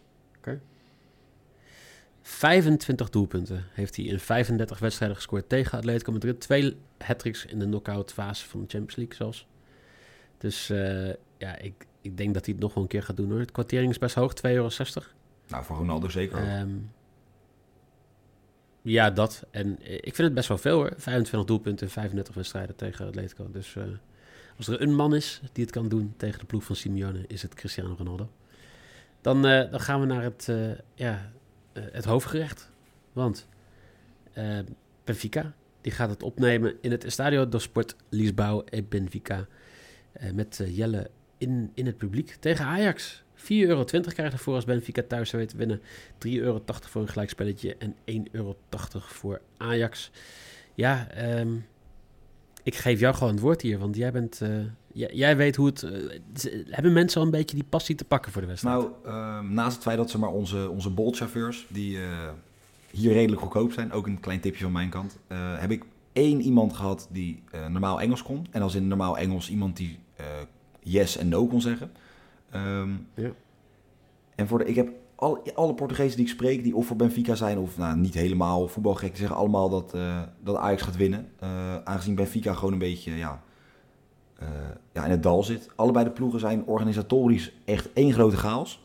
25 2.26 3.10
doelpunten 3.10 3.64
heeft 3.72 3.96
hij 3.96 4.04
in 4.04 4.20
35 4.20 4.78
wedstrijden 4.78 5.16
gescoord 5.16 5.48
tegen 5.48 5.78
Atletico 5.78 6.12
Madrid. 6.12 6.40
Twee 6.40 6.76
hat-tricks 6.98 7.46
in 7.46 7.58
de 7.58 7.64
knock-out 7.64 8.12
fase 8.12 8.48
van 8.48 8.60
de 8.60 8.66
Champions 8.68 8.96
League 8.96 9.14
zelfs. 9.16 9.46
Dus 10.38 10.70
eh, 10.70 11.08
ja, 11.38 11.58
ik, 11.58 11.86
ik 12.00 12.16
denk 12.16 12.34
dat 12.34 12.44
hij 12.44 12.54
het 12.54 12.62
nog 12.62 12.74
wel 12.74 12.82
een 12.82 12.88
keer 12.88 13.02
gaat 13.02 13.16
doen 13.16 13.30
hoor. 13.30 13.38
Het 13.38 13.52
kwartering 13.52 13.90
is 13.90 13.98
best 13.98 14.14
hoog, 14.14 14.32
2,60 14.34 14.40
euro. 14.42 14.68
Nou, 15.48 15.64
voor 15.64 15.76
Ronaldo 15.76 16.08
zeker. 16.08 16.38
ook. 16.38 16.68
Ja, 18.86 19.10
dat. 19.10 19.46
En 19.50 19.78
eh, 19.82 19.94
ik 19.94 20.14
vind 20.14 20.18
het 20.18 20.34
best 20.34 20.48
wel 20.48 20.58
veel 20.58 20.76
hoor. 20.76 20.92
25 20.96 21.44
doelpunten 21.44 21.86
in 21.86 21.92
35 21.92 22.34
wedstrijden 22.34 22.76
tegen 22.76 23.06
Atletico. 23.06 23.50
Dus 23.50 23.76
eh, 23.76 23.84
als 24.56 24.68
er 24.68 24.80
een 24.80 24.94
man 24.94 25.14
is 25.14 25.40
die 25.52 25.64
het 25.64 25.72
kan 25.72 25.88
doen 25.88 26.14
tegen 26.16 26.38
de 26.38 26.46
ploeg 26.46 26.64
van 26.64 26.76
Simeone, 26.76 27.24
is 27.26 27.42
het 27.42 27.54
Cristiano 27.54 27.94
Ronaldo. 27.98 28.30
Dan, 29.20 29.46
eh, 29.46 29.70
dan 29.70 29.80
gaan 29.80 30.00
we 30.00 30.06
naar 30.06 30.22
het, 30.22 30.52
ja, 30.94 31.32
het 31.72 32.04
hoofdgerecht. 32.04 32.70
Want 33.12 33.48
Benfica 35.04 35.54
die 35.80 35.92
gaat 35.92 36.10
het 36.10 36.22
opnemen 36.22 36.74
in 36.80 36.90
het 36.90 37.04
Estadio 37.04 37.48
do 37.48 37.58
Sport 37.58 37.96
Lisboa 38.08 38.62
e 38.64 38.82
Benfica. 38.82 39.46
met 40.32 40.60
Jelle 40.68 41.10
in, 41.38 41.70
in 41.74 41.86
het 41.86 41.96
publiek 41.96 42.36
tegen 42.40 42.64
Ajax. 42.64 43.24
4,20 43.36 43.44
euro 43.48 43.84
krijgt 43.84 44.32
ervoor 44.32 44.54
als 44.54 44.64
Benfica 44.64 45.02
thuis 45.08 45.28
zou 45.30 45.42
weten 45.42 45.58
winnen. 45.58 45.80
3,80 45.80 46.32
euro 46.32 46.62
voor 46.66 47.02
een 47.02 47.08
gelijkspelletje 47.08 47.76
en 47.78 47.94
1,80 47.94 48.22
euro 48.30 48.56
voor 48.92 49.40
Ajax. 49.56 50.10
Ja, 50.74 51.08
ehm, 51.10 51.56
ik 52.66 52.74
geef 52.74 53.00
jou 53.00 53.14
gewoon 53.14 53.32
het 53.32 53.42
woord 53.42 53.62
hier, 53.62 53.78
want 53.78 53.96
jij 53.96 54.12
bent... 54.12 54.40
eh, 54.40 54.50
jij, 55.12 55.36
weet 55.36 55.56
hoe 55.56 55.66
het... 55.66 55.82
eh, 55.82 56.52
hebben 56.70 56.92
mensen 56.92 57.20
al 57.20 57.26
een 57.26 57.32
beetje 57.32 57.56
die 57.56 57.66
passie 57.68 57.94
te 57.94 58.04
pakken 58.04 58.32
voor 58.32 58.40
de 58.40 58.46
wedstrijd? 58.46 58.78
Nou, 58.78 58.90
ehm, 59.04 59.52
naast 59.52 59.74
het 59.74 59.82
feit 59.82 59.96
dat 59.96 60.10
ze 60.10 60.18
maar 60.18 60.30
onze, 60.30 60.70
onze 60.70 60.90
Bolt-chauffeurs, 60.90 61.66
die 61.68 61.98
eh, 61.98 62.28
hier 62.90 63.12
redelijk 63.12 63.40
goedkoop 63.40 63.72
zijn, 63.72 63.92
ook 63.92 64.06
een 64.06 64.20
klein 64.20 64.40
tipje 64.40 64.62
van 64.62 64.72
mijn 64.72 64.88
kant, 64.88 65.18
heb 65.58 65.70
ik 65.70 65.84
één 66.12 66.40
iemand 66.40 66.72
gehad 66.72 67.08
die 67.10 67.42
normaal 67.68 68.00
Engels 68.00 68.22
kon. 68.22 68.46
En 68.50 68.62
als 68.62 68.74
in 68.74 68.88
normaal 68.88 69.18
Engels 69.18 69.50
iemand 69.50 69.76
die 69.76 69.98
yes 70.80 71.16
en 71.16 71.28
no 71.28 71.46
kon 71.46 71.60
zeggen. 71.60 71.90
Ehm, 72.50 72.90
Ja. 73.14 73.30
En 74.34 74.46
voor 74.46 74.58
de, 74.58 74.64
ik 74.64 74.74
heb 74.74 74.88
al, 75.14 75.42
alle 75.54 75.74
Portugezen 75.74 76.16
die 76.16 76.26
ik 76.26 76.32
spreek, 76.32 76.62
die 76.62 76.76
of 76.76 76.86
voor 76.86 76.96
Benfica 76.96 77.34
zijn 77.34 77.58
of 77.58 77.78
nou, 77.78 77.96
niet 77.96 78.14
helemaal 78.14 78.68
voetbalgek, 78.68 79.08
die 79.08 79.18
zeggen 79.18 79.36
allemaal 79.36 79.68
dat, 79.68 79.94
eh, 79.94 80.20
dat 80.40 80.56
Ajax 80.56 80.82
gaat 80.82 80.96
winnen. 80.96 81.28
Eh, 81.38 81.76
aangezien 81.84 82.14
Benfica 82.14 82.54
gewoon 82.54 82.72
een 82.72 82.78
beetje 82.78 83.14
ja, 83.14 83.42
eh, 84.38 84.48
ja, 84.92 85.04
in 85.04 85.10
het 85.10 85.22
dal 85.22 85.42
zit. 85.42 85.68
Allebei 85.76 86.04
de 86.04 86.10
ploegen 86.10 86.40
zijn 86.40 86.66
organisatorisch 86.66 87.52
echt 87.64 87.92
één 87.92 88.12
grote 88.12 88.36
chaos. 88.36 88.84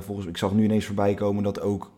Volgens, 0.00 0.26
ik 0.26 0.36
zag 0.36 0.52
nu 0.52 0.64
ineens 0.64 0.84
voorbij 0.84 1.14
komen 1.14 1.42
dat 1.42 1.60
ook 1.60 1.90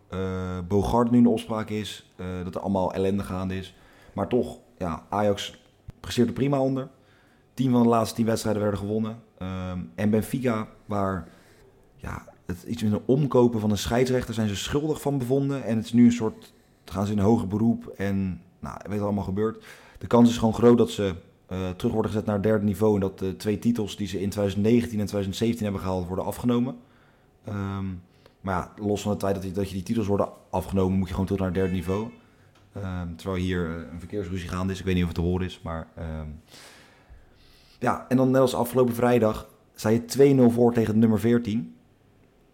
Bogart 0.68 1.10
nu 1.10 1.22
de 1.22 1.28
opspraak 1.28 1.70
is. 1.70 2.12
dat 2.44 2.54
er 2.54 2.60
allemaal 2.60 2.92
ellende 2.92 3.22
gaande 3.22 3.56
is. 3.56 3.74
Maar 4.12 4.28
toch, 4.28 4.58
ja, 4.78 5.06
Ajax 5.08 5.60
presteert 6.00 6.28
er 6.28 6.34
prima 6.34 6.60
onder. 6.60 6.88
Tien 7.54 7.70
van 7.70 7.82
de 7.82 7.88
laatste 7.88 8.16
tien 8.16 8.26
wedstrijden 8.26 8.62
werden 8.62 8.80
gewonnen. 8.80 9.22
Ehm, 9.38 9.80
en 9.94 10.10
Benfica, 10.10 10.68
waar 10.86 11.28
ja, 11.96 12.24
het 12.46 12.62
iets 12.62 12.82
met 12.82 12.92
een 12.92 13.02
omkopen 13.04 13.60
van 13.60 13.70
een 13.70 13.78
scheidsrechter 13.78 14.34
zijn 14.34 14.48
ze 14.48 14.56
schuldig 14.56 15.00
van 15.00 15.18
bevonden. 15.18 15.64
En 15.64 15.76
het 15.76 15.84
is 15.84 15.92
nu 15.92 16.04
een 16.04 16.12
soort, 16.12 16.52
gaan 16.84 17.06
ze 17.06 17.12
in 17.12 17.18
een 17.18 17.24
hoger 17.24 17.48
beroep 17.48 17.86
en 17.86 18.40
nou, 18.60 18.76
weet 18.88 19.00
allemaal 19.00 19.24
gebeurt. 19.24 19.64
De 19.98 20.06
kans 20.06 20.30
is 20.30 20.38
gewoon 20.38 20.54
groot 20.54 20.78
dat 20.78 20.90
ze 20.90 21.14
eh, 21.46 21.70
terug 21.70 21.92
worden 21.92 22.10
gezet 22.10 22.26
naar 22.26 22.42
derde 22.42 22.64
niveau. 22.64 22.94
En 22.94 23.00
dat 23.00 23.18
de 23.18 23.36
twee 23.36 23.58
titels 23.58 23.96
die 23.96 24.06
ze 24.06 24.20
in 24.20 24.30
2019 24.30 24.90
en 24.90 25.06
2017 25.06 25.64
hebben 25.64 25.82
gehaald 25.82 26.06
worden 26.06 26.24
afgenomen. 26.24 26.76
Ehm, 27.44 27.86
maar 28.40 28.54
ja, 28.54 28.72
los 28.84 29.02
van 29.02 29.12
het 29.12 29.20
feit 29.20 29.34
dat, 29.34 29.42
die, 29.42 29.52
dat 29.52 29.68
je 29.68 29.74
die 29.74 29.82
titels 29.82 30.06
worden 30.06 30.28
afgenomen, 30.50 30.98
moet 30.98 31.06
je 31.06 31.14
gewoon 31.14 31.26
terug 31.26 31.40
naar 31.40 31.50
het 31.50 31.58
derde 31.58 31.74
niveau. 31.74 32.08
Ehm, 32.72 33.14
terwijl 33.16 33.42
hier 33.42 33.68
eh, 33.68 33.92
een 33.92 33.98
verkeersruzie 33.98 34.48
gaande 34.48 34.72
is. 34.72 34.78
Ik 34.78 34.84
weet 34.84 34.94
niet 34.94 35.02
of 35.02 35.08
het 35.08 35.18
te 35.18 35.24
horen 35.24 35.46
is, 35.46 35.60
maar... 35.62 35.86
ehm, 35.94 36.28
ja, 37.78 38.06
en 38.08 38.16
dan 38.16 38.30
net 38.30 38.40
als 38.40 38.54
afgelopen 38.54 38.94
vrijdag 38.94 39.48
sta 39.76 39.88
je 39.88 40.48
2-0 40.50 40.52
voor 40.52 40.72
tegen 40.72 40.98
nummer 40.98 41.20
14 41.20 41.74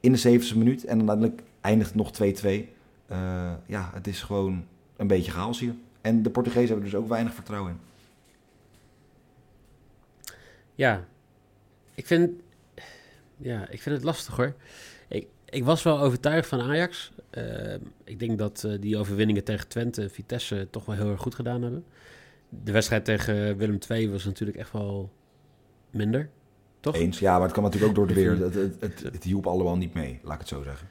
in 0.01 0.13
de 0.13 0.19
70ste 0.19 0.57
minuut. 0.57 0.85
En 0.85 0.97
uiteindelijk 0.97 1.43
eindigt 1.61 1.93
het 1.95 1.99
nog 1.99 2.11
2-2. 2.11 2.69
Eh, 3.07 3.53
ja, 3.67 3.91
het 3.95 4.07
is 4.07 4.23
gewoon 4.23 4.65
een 4.97 5.07
beetje 5.07 5.33
chaos 5.33 5.61
hier. 5.61 5.75
En 6.01 6.23
de 6.23 6.31
Portugezen 6.31 6.69
hebben 6.69 6.85
dus 6.85 6.95
ook 6.95 7.09
weinig 7.09 7.35
vertrouwen 7.35 7.71
in. 7.71 7.79
Ja, 10.75 11.05
ik 11.95 12.07
vind, 12.07 12.31
ja, 13.37 13.69
ik 13.69 13.83
vind 13.83 13.95
het 13.95 14.05
lastig 14.05 14.37
hoor. 14.37 14.55
Ik, 15.09 15.27
ik 15.45 15.65
was 15.65 15.83
wel 15.83 15.99
overtuigd 15.99 16.49
van 16.49 16.61
Ajax. 16.61 17.13
Eh, 17.31 17.75
ik 18.05 18.19
denk 18.19 18.39
dat 18.39 18.65
eh, 18.65 18.81
die 18.81 18.99
overwinningen 18.99 19.45
tegen 19.45 19.69
Twente 19.69 20.03
en 20.03 20.11
Vitesse 20.11 20.69
toch 20.71 20.85
wel 20.85 20.97
heel 20.97 21.11
erg 21.11 21.21
goed 21.21 21.35
gedaan 21.35 21.63
hebben. 21.63 21.85
De 22.49 22.73
wedstrijd 22.73 23.05
tegen 23.05 23.57
Willem 23.57 23.79
II 23.89 24.11
was 24.11 24.25
natuurlijk 24.25 24.59
echt 24.59 24.73
wel 24.73 25.13
minder, 25.91 26.31
toch? 26.83 26.95
Eens, 26.95 27.19
ja, 27.19 27.33
maar 27.33 27.43
het 27.43 27.53
kan 27.53 27.63
natuurlijk 27.63 27.91
ook 27.91 27.97
door 27.97 28.07
de 28.07 28.15
weer. 28.15 28.39
Het, 28.39 28.55
het, 28.55 28.81
het, 28.81 29.03
het 29.03 29.25
hielp 29.25 29.47
allemaal 29.47 29.77
niet 29.77 29.95
mee, 29.95 30.21
laat 30.23 30.33
ik 30.33 30.41
het 30.41 30.49
zo 30.49 30.63
zeggen. 30.63 30.89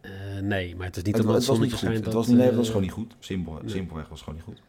Eh, 0.00 0.10
nee, 0.42 0.76
maar 0.76 0.86
het 0.86 0.96
is 0.96 1.02
niet 1.02 1.20
omdat 1.20 1.34
het 1.34 1.46
was 1.46 1.58
niet 1.58 1.72
goed. 1.72 1.88
Het 1.88 2.04
dat, 2.04 2.12
was, 2.12 2.26
niet, 2.26 2.36
nee, 2.36 2.44
het 2.44 2.52
eh, 2.52 2.58
was 2.58 2.66
gewoon 2.66 2.82
niet 2.82 2.92
goed. 2.92 3.16
Simpel, 3.18 3.52
nee. 3.52 3.70
Simpelweg 3.70 4.08
was 4.08 4.22
gewoon 4.22 4.34
niet 4.34 4.44
goed. 4.44 4.62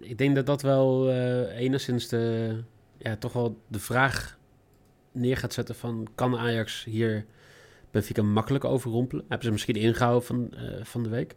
Ik 0.00 0.18
denk 0.18 0.34
dat 0.34 0.46
dat 0.46 0.62
wel 0.62 1.10
eh, 1.10 1.58
enigszins 1.58 2.08
de, 2.08 2.56
ja, 2.98 3.16
toch 3.16 3.32
wel 3.32 3.60
de 3.66 3.78
vraag 3.78 4.38
neer 5.12 5.36
gaat 5.36 5.52
zetten 5.52 5.74
van... 5.74 6.08
kan 6.14 6.38
Ajax 6.38 6.84
hier 6.84 7.26
Benfica 7.90 8.22
makkelijk 8.22 8.64
overrompelen? 8.64 9.24
Hebben 9.28 9.46
ze 9.46 9.52
misschien 9.52 9.74
ingehouden 9.74 10.24
van, 10.24 10.52
eh, 10.52 10.84
van 10.84 11.02
de 11.02 11.08
week. 11.08 11.36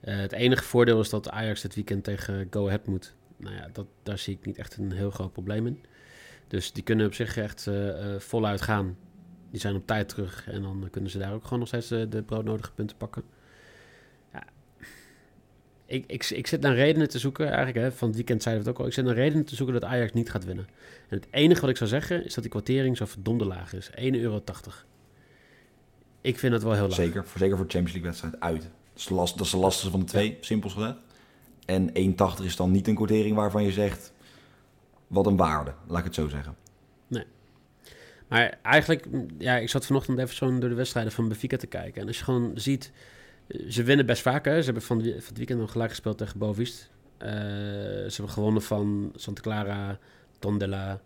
Eh, 0.00 0.16
het 0.16 0.32
enige 0.32 0.62
voordeel 0.62 1.00
is 1.00 1.10
dat 1.10 1.30
Ajax 1.30 1.60
dit 1.60 1.74
weekend 1.74 2.04
tegen 2.04 2.46
Go 2.50 2.66
Ahead 2.66 2.86
moet. 2.86 3.14
Nou 3.36 3.54
ja, 3.54 3.68
dat, 3.72 3.86
daar 4.02 4.18
zie 4.18 4.36
ik 4.36 4.46
niet 4.46 4.58
echt 4.58 4.76
een 4.76 4.92
heel 4.92 5.10
groot 5.10 5.32
probleem 5.32 5.66
in. 5.66 5.84
Dus 6.48 6.72
die 6.72 6.82
kunnen 6.82 7.06
op 7.06 7.14
zich 7.14 7.36
echt 7.36 7.66
eh, 7.66 8.14
eh, 8.14 8.20
voluit 8.20 8.60
gaan. 8.60 8.96
Die 9.50 9.60
zijn 9.60 9.76
op 9.76 9.86
tijd 9.86 10.08
terug 10.08 10.48
en 10.48 10.62
dan 10.62 10.88
kunnen 10.90 11.10
ze 11.10 11.18
daar 11.18 11.32
ook 11.32 11.42
gewoon 11.42 11.58
nog 11.58 11.68
steeds 11.68 11.88
de, 11.88 12.08
de 12.08 12.22
broodnodige 12.22 12.72
punten 12.72 12.96
pakken. 12.96 13.22
Ja. 14.32 14.44
Ik, 15.86 16.04
ik, 16.06 16.30
ik 16.30 16.46
zit 16.46 16.60
naar 16.60 16.74
redenen 16.74 17.08
te 17.08 17.18
zoeken, 17.18 17.46
eigenlijk 17.46 17.76
hè, 17.76 17.92
van 17.92 18.08
het 18.08 18.16
weekend 18.16 18.42
zeiden 18.42 18.64
we 18.64 18.70
het 18.70 18.78
ook 18.78 18.84
al. 18.84 18.90
Ik 18.90 18.96
zit 18.96 19.04
naar 19.04 19.14
redenen 19.14 19.44
te 19.44 19.54
zoeken 19.54 19.80
dat 19.80 19.90
Ajax 19.90 20.12
niet 20.12 20.30
gaat 20.30 20.44
winnen. 20.44 20.68
En 21.08 21.16
het 21.16 21.26
enige 21.30 21.60
wat 21.60 21.70
ik 21.70 21.76
zou 21.76 21.90
zeggen 21.90 22.24
is 22.24 22.34
dat 22.34 22.42
die 22.42 22.52
kwartering 22.52 22.96
zo 22.96 23.04
verdomde 23.04 23.44
laag 23.44 23.72
is. 23.72 23.90
1,80 23.90 23.94
euro. 23.96 24.42
Ik 26.20 26.38
vind 26.38 26.52
dat 26.52 26.62
wel 26.62 26.72
heel 26.72 26.82
laag. 26.82 26.94
Zeker, 26.94 27.26
voor, 27.26 27.38
zeker 27.38 27.56
voor 27.56 27.66
de 27.66 27.72
Champions 27.72 27.92
League 27.92 28.10
wedstrijd 28.10 28.40
uit. 28.40 28.62
Dat 28.62 28.70
is 28.96 29.06
de, 29.06 29.14
last, 29.14 29.36
dat 29.36 29.46
is 29.46 29.52
de 29.52 29.58
lastigste 29.58 29.90
van 29.90 30.00
de 30.00 30.06
twee, 30.06 30.38
simpels 30.40 30.72
gezegd. 30.72 30.96
En 31.64 31.88
1,80 31.88 32.44
is 32.44 32.56
dan 32.56 32.70
niet 32.70 32.88
een 32.88 32.94
quotering 32.94 33.36
waarvan 33.36 33.62
je 33.62 33.72
zegt... 33.72 34.12
wat 35.08 35.26
een 35.26 35.36
waarde, 35.36 35.74
laat 35.86 35.98
ik 35.98 36.04
het 36.04 36.14
zo 36.14 36.28
zeggen. 36.28 36.56
Maar 38.28 38.58
eigenlijk, 38.62 39.10
mm, 39.10 39.26
ja, 39.38 39.56
ik 39.56 39.68
zat 39.68 39.86
vanochtend 39.86 40.18
even 40.18 40.34
zo 40.34 40.58
door 40.58 40.68
de 40.68 40.74
wedstrijden 40.74 41.12
van 41.12 41.28
Benfica 41.28 41.56
te 41.56 41.66
kijken. 41.66 42.00
En 42.00 42.06
als 42.06 42.18
je 42.18 42.24
gewoon 42.24 42.52
ziet, 42.54 42.92
eh, 43.46 43.70
ze 43.70 43.82
winnen 43.82 44.06
best 44.06 44.22
vaak. 44.22 44.44
Hè? 44.44 44.58
Ze 44.58 44.64
hebben 44.64 44.82
van, 44.82 45.02
het 45.02 45.36
weekend 45.36 45.60
nog 45.60 45.70
gelijk 45.72 45.90
gespeeld 45.90 46.18
tegen 46.18 46.38
Boavist. 46.38 46.90
Eh, 47.16 47.28
ze 47.28 48.14
hebben 48.16 48.32
gewonnen 48.32 48.62
van 48.62 49.12
Santa 49.14 49.42
Clara, 49.42 49.98
Tondela, 50.38 51.00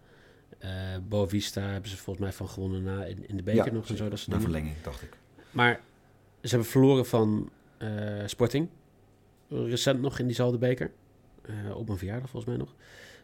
eh 0.59 0.71
Boavista 1.09 1.61
hebben 1.61 1.91
ze 1.91 1.97
volgens 1.97 2.25
mij 2.25 2.35
van 2.35 2.49
gewonnen 2.49 2.83
na, 2.83 3.05
in, 3.05 3.29
in 3.29 3.37
de 3.37 3.43
beker 3.43 3.65
Ja, 3.65 3.73
nog 3.73 3.89
en 3.89 3.97
zo. 3.97 4.09
Dat 4.09 4.27
Na 4.27 4.41
verlenging, 4.41 4.75
dacht 4.83 5.03
ik. 5.03 5.17
Maar 5.51 5.81
ze 6.43 6.49
hebben 6.49 6.69
verloren 6.69 7.07
van 7.07 7.51
Sporting. 8.27 8.69
Recent 9.49 10.01
nog 10.01 10.19
in 10.19 10.27
diezelfde 10.27 10.59
beker. 10.59 10.91
Eh, 11.43 11.77
op 11.77 11.87
mijn 11.87 11.99
verjaardag 11.99 12.31
volgens 12.31 12.57
mij 12.57 12.65
nog. 12.65 12.75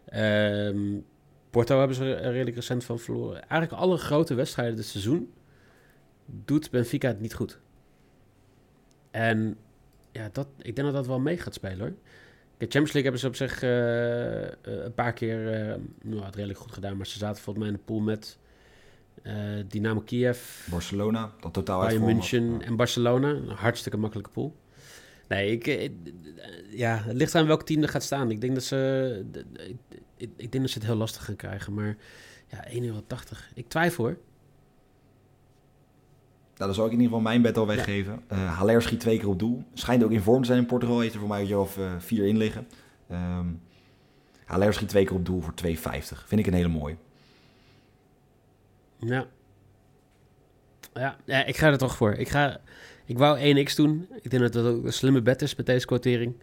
Ehm, 0.09 0.99
Porto 1.51 1.79
hebben 1.79 1.97
ze 1.97 2.15
er 2.15 2.33
redelijk 2.33 2.57
recent 2.57 2.85
van 2.85 2.99
verloren. 2.99 3.49
Eigenlijk 3.49 3.83
alle 3.83 3.97
grote 3.97 4.35
wedstrijden 4.35 4.77
dit 4.77 4.85
seizoen 4.85 5.33
doet 6.27 6.71
Benfica 6.71 7.09
het 7.09 7.21
niet 7.21 7.35
goed. 7.35 7.59
En 9.11 9.57
ja, 10.13 10.29
dat, 10.33 10.49
ik 10.57 10.77
denk 10.77 10.87
dat 10.87 10.97
dat 10.97 11.07
wel 11.07 11.19
mee 11.21 11.37
gaat 11.37 11.55
spelen 11.55 11.79
hoor. 11.79 11.95
De 12.57 12.65
Champions 12.65 12.93
League 12.93 13.03
hebben 13.03 13.21
ze 13.21 13.27
op 13.27 13.37
zich 13.37 13.63
eh, 13.63 14.43
eh, 14.47 14.53
een 14.63 14.95
paar 14.95 15.13
keer 15.13 15.69
uh, 15.69 15.75
nou, 16.03 16.25
het 16.25 16.35
redelijk 16.35 16.59
goed 16.59 16.73
gedaan. 16.73 16.97
Maar 16.97 17.07
ze 17.07 17.19
zaten 17.19 17.43
volgens 17.43 17.65
mij 17.65 17.75
in 17.75 17.81
de 17.81 17.85
pool 17.85 18.01
met 18.01 18.39
uh, 19.23 19.33
Dynamo 19.69 20.01
Kiev, 20.01 20.69
Barcelona, 20.71 21.33
dat 21.41 21.53
totaal 21.53 21.81
Bayern 21.81 22.05
uit 22.05 22.15
München 22.15 22.51
Ja. 22.51 22.61
en 22.61 22.77
Barcelona. 22.77 23.29
Een 23.29 23.49
hartstikke 23.49 23.99
makkelijke 23.99 24.31
pool. 24.31 24.57
Nee, 25.29 25.51
ik, 25.53 25.67
ik- 25.67 25.93
ja, 26.69 26.97
het 27.03 27.17
ligt 27.17 27.35
aan 27.35 27.47
welk 27.47 27.63
team 27.63 27.83
er 27.83 27.89
gaat 27.89 28.03
staan. 28.03 28.31
Ik 28.31 28.41
denk 28.41 28.55
dat 28.55 28.63
ze, 28.65 29.25
ik, 30.17 30.31
ik, 30.37 30.53
denk 30.53 30.65
dat 30.65 30.71
ze 30.71 30.79
het 30.79 30.87
heel 30.87 30.97
lastig 30.97 31.25
gaan 31.25 31.37
krijgen. 31.37 31.75
Maar 31.75 31.97
ja, 32.47 32.65
1,80 32.71 32.73
euro. 32.83 33.03
Ik 33.55 33.69
twijfel 33.69 34.05
hoor. 34.05 34.19
Nou, 36.57 36.71
dan 36.71 36.75
zal 36.75 36.85
ik 36.87 36.93
in 36.93 36.97
ieder 37.01 37.17
geval 37.17 37.31
mijn 37.31 37.43
bed 37.43 37.57
al 37.57 37.67
weggeven. 37.67 38.23
Eh 38.29 38.57
Haller 38.59 38.83
schiet 38.83 39.01
twee 39.01 39.19
keer 39.19 39.29
op 39.29 39.39
doel. 39.39 39.65
Schijnt 39.75 40.05
ook 40.05 40.11
in 40.11 40.21
vorm 40.21 40.41
te 40.41 40.47
zijn 40.47 40.59
in 40.59 40.67
Portugal. 40.67 41.01
Heeft 41.01 41.13
er 41.15 41.21
voor 41.21 41.29
mij 41.29 41.41
een 41.41 41.47
jaar 41.47 41.59
of 41.61 41.79
eh, 41.79 41.93
vier 41.99 42.27
in 42.27 42.37
liggen. 42.37 42.69
Ehm 43.09 43.47
Haller 44.45 44.75
schiet 44.75 44.89
twee 44.89 45.05
keer 45.05 45.17
op 45.17 45.27
doel 45.27 45.41
voor 45.41 45.55
2,50. 45.67 45.73
Vind 46.27 46.41
ik 46.41 46.47
een 46.47 46.53
hele 46.55 46.69
mooie. 46.69 46.97
Ja. 48.97 49.27
Ja, 50.95 51.17
ja, 51.25 51.45
ik 51.45 51.57
ga 51.57 51.67
er 51.67 51.79
toch 51.79 51.97
voor. 51.97 52.13
Ik, 52.13 52.29
ga, 52.29 52.61
ik 53.09 53.19
wou 53.19 53.65
1x 53.67 53.75
doen. 53.75 54.07
Ik 54.23 54.31
denk 54.31 54.43
dat 54.43 54.53
dat 54.53 54.67
ook 54.67 54.85
een 54.85 54.93
slimme 54.93 55.23
bet 55.23 55.43
is 55.43 55.55
met 55.57 55.67
deze 55.67 55.87
quotering. 55.87 56.35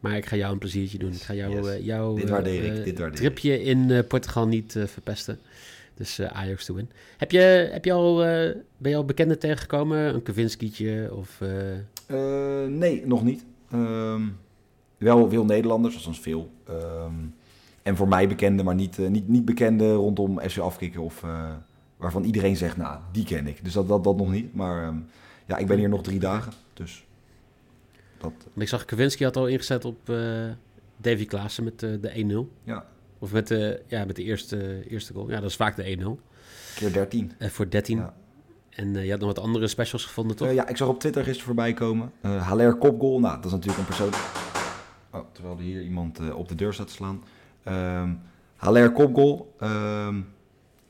Maar 0.00 0.16
ik 0.16 0.26
ga 0.26 0.36
jou 0.36 0.52
een 0.52 0.58
pleziertje 0.58 0.98
doen. 0.98 1.12
Ik 1.12 1.22
ga 1.22 1.34
jou, 1.34 1.54
Yes. 1.54 1.66
eh, 1.66 1.84
jouw 1.84 2.14
Dit 2.14 2.24
eh, 2.24 2.30
waardeer 2.30 2.64
ik, 2.64 2.78
eh, 2.78 2.84
dit 2.84 2.98
waardeer 2.98 3.18
tripje 3.18 3.62
in 3.62 4.04
Portugal 4.08 4.46
niet 4.46 4.78
verpesten. 4.86 5.38
Dus 5.94 6.20
Ajax 6.20 6.64
to 6.64 6.74
win. 6.74 6.90
Heb 7.16 7.30
je, 7.30 7.68
heb 7.72 7.84
je 7.84 7.92
al, 7.92 8.16
ben 8.76 8.90
je 8.90 8.96
al 8.96 9.04
bekenden 9.04 9.38
tegengekomen? 9.38 10.14
Een 10.14 10.22
Kavinskietje 10.22 11.10
of... 11.14 11.40
nee, 12.68 13.06
nog 13.06 13.24
niet. 13.24 13.44
Ehm, 13.70 14.22
wel 14.98 15.28
veel 15.30 15.44
Nederlanders, 15.44 15.94
althans 15.94 16.20
veel. 16.20 16.50
Ehm, 16.66 17.14
en 17.82 17.96
voor 17.96 18.08
mij 18.08 18.28
bekende, 18.28 18.62
maar 18.62 18.74
niet, 18.74 18.98
niet, 18.98 19.28
niet 19.28 19.44
bekende 19.44 19.92
rondom 19.94 20.40
SC 20.46 20.58
Afkikken. 20.58 21.00
Of 21.00 21.24
waarvan 21.96 22.24
iedereen 22.24 22.56
zegt, 22.56 22.76
nou, 22.76 22.98
die 23.12 23.24
ken 23.24 23.46
ik. 23.46 23.64
Dus 23.64 23.72
dat, 23.72 23.88
dat, 23.88 24.04
dat 24.04 24.16
nog 24.16 24.30
niet. 24.30 24.54
Maar 24.54 24.84
ehm, 24.84 24.96
ja, 25.50 25.56
ik 25.56 25.66
ben 25.66 25.78
hier 25.78 25.88
nog 25.88 26.02
drie 26.02 26.18
dagen. 26.18 26.52
Dus 26.72 27.04
dat, 28.18 28.32
want 28.42 28.60
ik 28.60 28.68
zag 28.68 28.84
Kavinski 28.84 29.24
had 29.24 29.36
al 29.36 29.46
ingezet 29.46 29.84
op 29.84 30.08
eh, 30.08 30.16
Davy 30.96 31.26
Klaassen 31.26 31.64
met 31.64 31.82
eh, 31.82 31.90
de 32.00 32.46
1-0. 32.46 32.62
ja, 32.64 32.86
Of 33.18 33.32
met 33.32 33.48
de, 33.48 33.82
ja, 33.86 34.04
met 34.04 34.16
de 34.16 34.22
eerste, 34.22 34.88
eerste 34.88 35.12
goal. 35.12 35.30
Ja, 35.30 35.40
dat 35.40 35.50
is 35.50 35.56
vaak 35.56 35.76
de 35.76 35.98
1-0. 35.98 36.20
keer 36.74 36.92
13. 36.92 37.32
Eh, 37.38 37.48
voor 37.48 37.70
13. 37.70 37.98
Ja. 37.98 38.14
En 38.70 38.96
eh, 38.96 39.04
je 39.04 39.10
had 39.10 39.20
nog 39.20 39.28
wat 39.28 39.38
andere 39.44 39.68
specials 39.68 40.04
gevonden, 40.04 40.36
toch? 40.36 40.48
Eh, 40.48 40.54
ja, 40.54 40.68
ik 40.68 40.76
zag 40.76 40.88
op 40.88 41.00
Twitter 41.00 41.22
gisteren 41.22 41.46
voorbij 41.46 41.72
komen. 41.72 42.12
Eh 42.20 42.46
Haller 42.46 42.74
kopgoal. 42.74 43.20
Nou, 43.20 43.36
dat 43.36 43.44
is 43.44 43.50
natuurlijk 43.50 43.78
een 43.78 43.84
persoon... 43.84 44.12
Oh, 45.12 45.20
terwijl 45.32 45.56
er 45.56 45.62
hier 45.62 45.82
iemand 45.82 46.18
eh, 46.18 46.36
op 46.36 46.48
de 46.48 46.54
deur 46.54 46.72
staat 46.72 46.86
te 46.86 46.92
slaan. 46.92 47.22
Ehm 47.62 48.10
Haller 48.56 48.92
kopgoal. 48.92 49.54
Ehm 49.58 50.20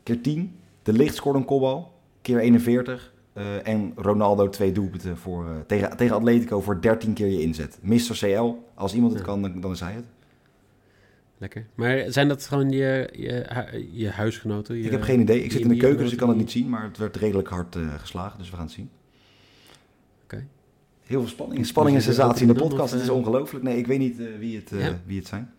keer 0.02 0.20
10. 0.20 0.58
De 0.82 0.92
Licht 0.92 1.14
scoorde 1.14 1.38
een 1.38 1.44
kopbal. 1.44 1.92
Keer 2.22 2.38
41. 2.38 3.12
Eh, 3.32 3.68
en 3.68 3.92
Ronaldo 3.96 4.48
twee 4.48 4.72
doelpunten 4.72 5.16
voor, 5.16 5.46
eh, 5.46 5.56
tegen, 5.66 5.96
tegen 5.96 6.14
Atletico 6.16 6.60
voor 6.60 6.80
13 6.80 7.12
keer 7.12 7.26
je 7.26 7.40
inzet. 7.40 7.78
Mr. 7.82 8.16
CL. 8.18 8.54
Als 8.74 8.94
iemand 8.94 9.12
het 9.12 9.20
Ja. 9.22 9.26
kan, 9.26 9.42
dan, 9.42 9.60
dan 9.60 9.70
is 9.72 9.80
hij 9.80 9.92
het. 9.92 10.04
Lekker. 11.38 11.66
Maar 11.74 12.04
zijn 12.08 12.28
dat 12.28 12.46
gewoon 12.46 12.70
je, 12.70 13.08
je, 13.12 13.46
je 13.92 14.08
huisgenoten? 14.08 14.76
Je, 14.76 14.82
ik 14.84 14.90
heb 14.90 15.02
geen 15.02 15.20
idee. 15.20 15.44
Ik 15.44 15.52
zit 15.52 15.60
in 15.60 15.68
de 15.68 15.76
keuken, 15.76 16.02
dus 16.02 16.12
ik 16.12 16.18
kan 16.18 16.28
het 16.28 16.38
niet 16.38 16.50
zien. 16.50 16.68
Maar 16.68 16.82
het 16.82 16.96
werd 16.98 17.16
redelijk 17.16 17.48
hard 17.48 17.76
eh, 17.76 17.94
geslagen, 17.94 18.38
dus 18.38 18.50
we 18.50 18.56
gaan 18.56 18.64
het 18.64 18.74
zien. 18.74 18.90
Oké. 20.24 20.46
Heel 21.06 21.20
veel 21.20 21.28
spanning. 21.28 21.66
Spanning 21.66 21.96
en 21.96 22.02
sensatie 22.02 22.46
in 22.46 22.52
de 22.54 22.60
podcast. 22.60 22.92
Het 22.92 23.02
is 23.02 23.08
ongelooflijk. 23.08 23.64
Nee, 23.64 23.76
ik 23.78 23.86
weet 23.86 23.98
niet 23.98 24.16
wie, 24.38 24.56
het, 24.56 24.70
Ja. 24.70 24.98
wie 25.06 25.18
het 25.18 25.26
zijn. 25.26 25.50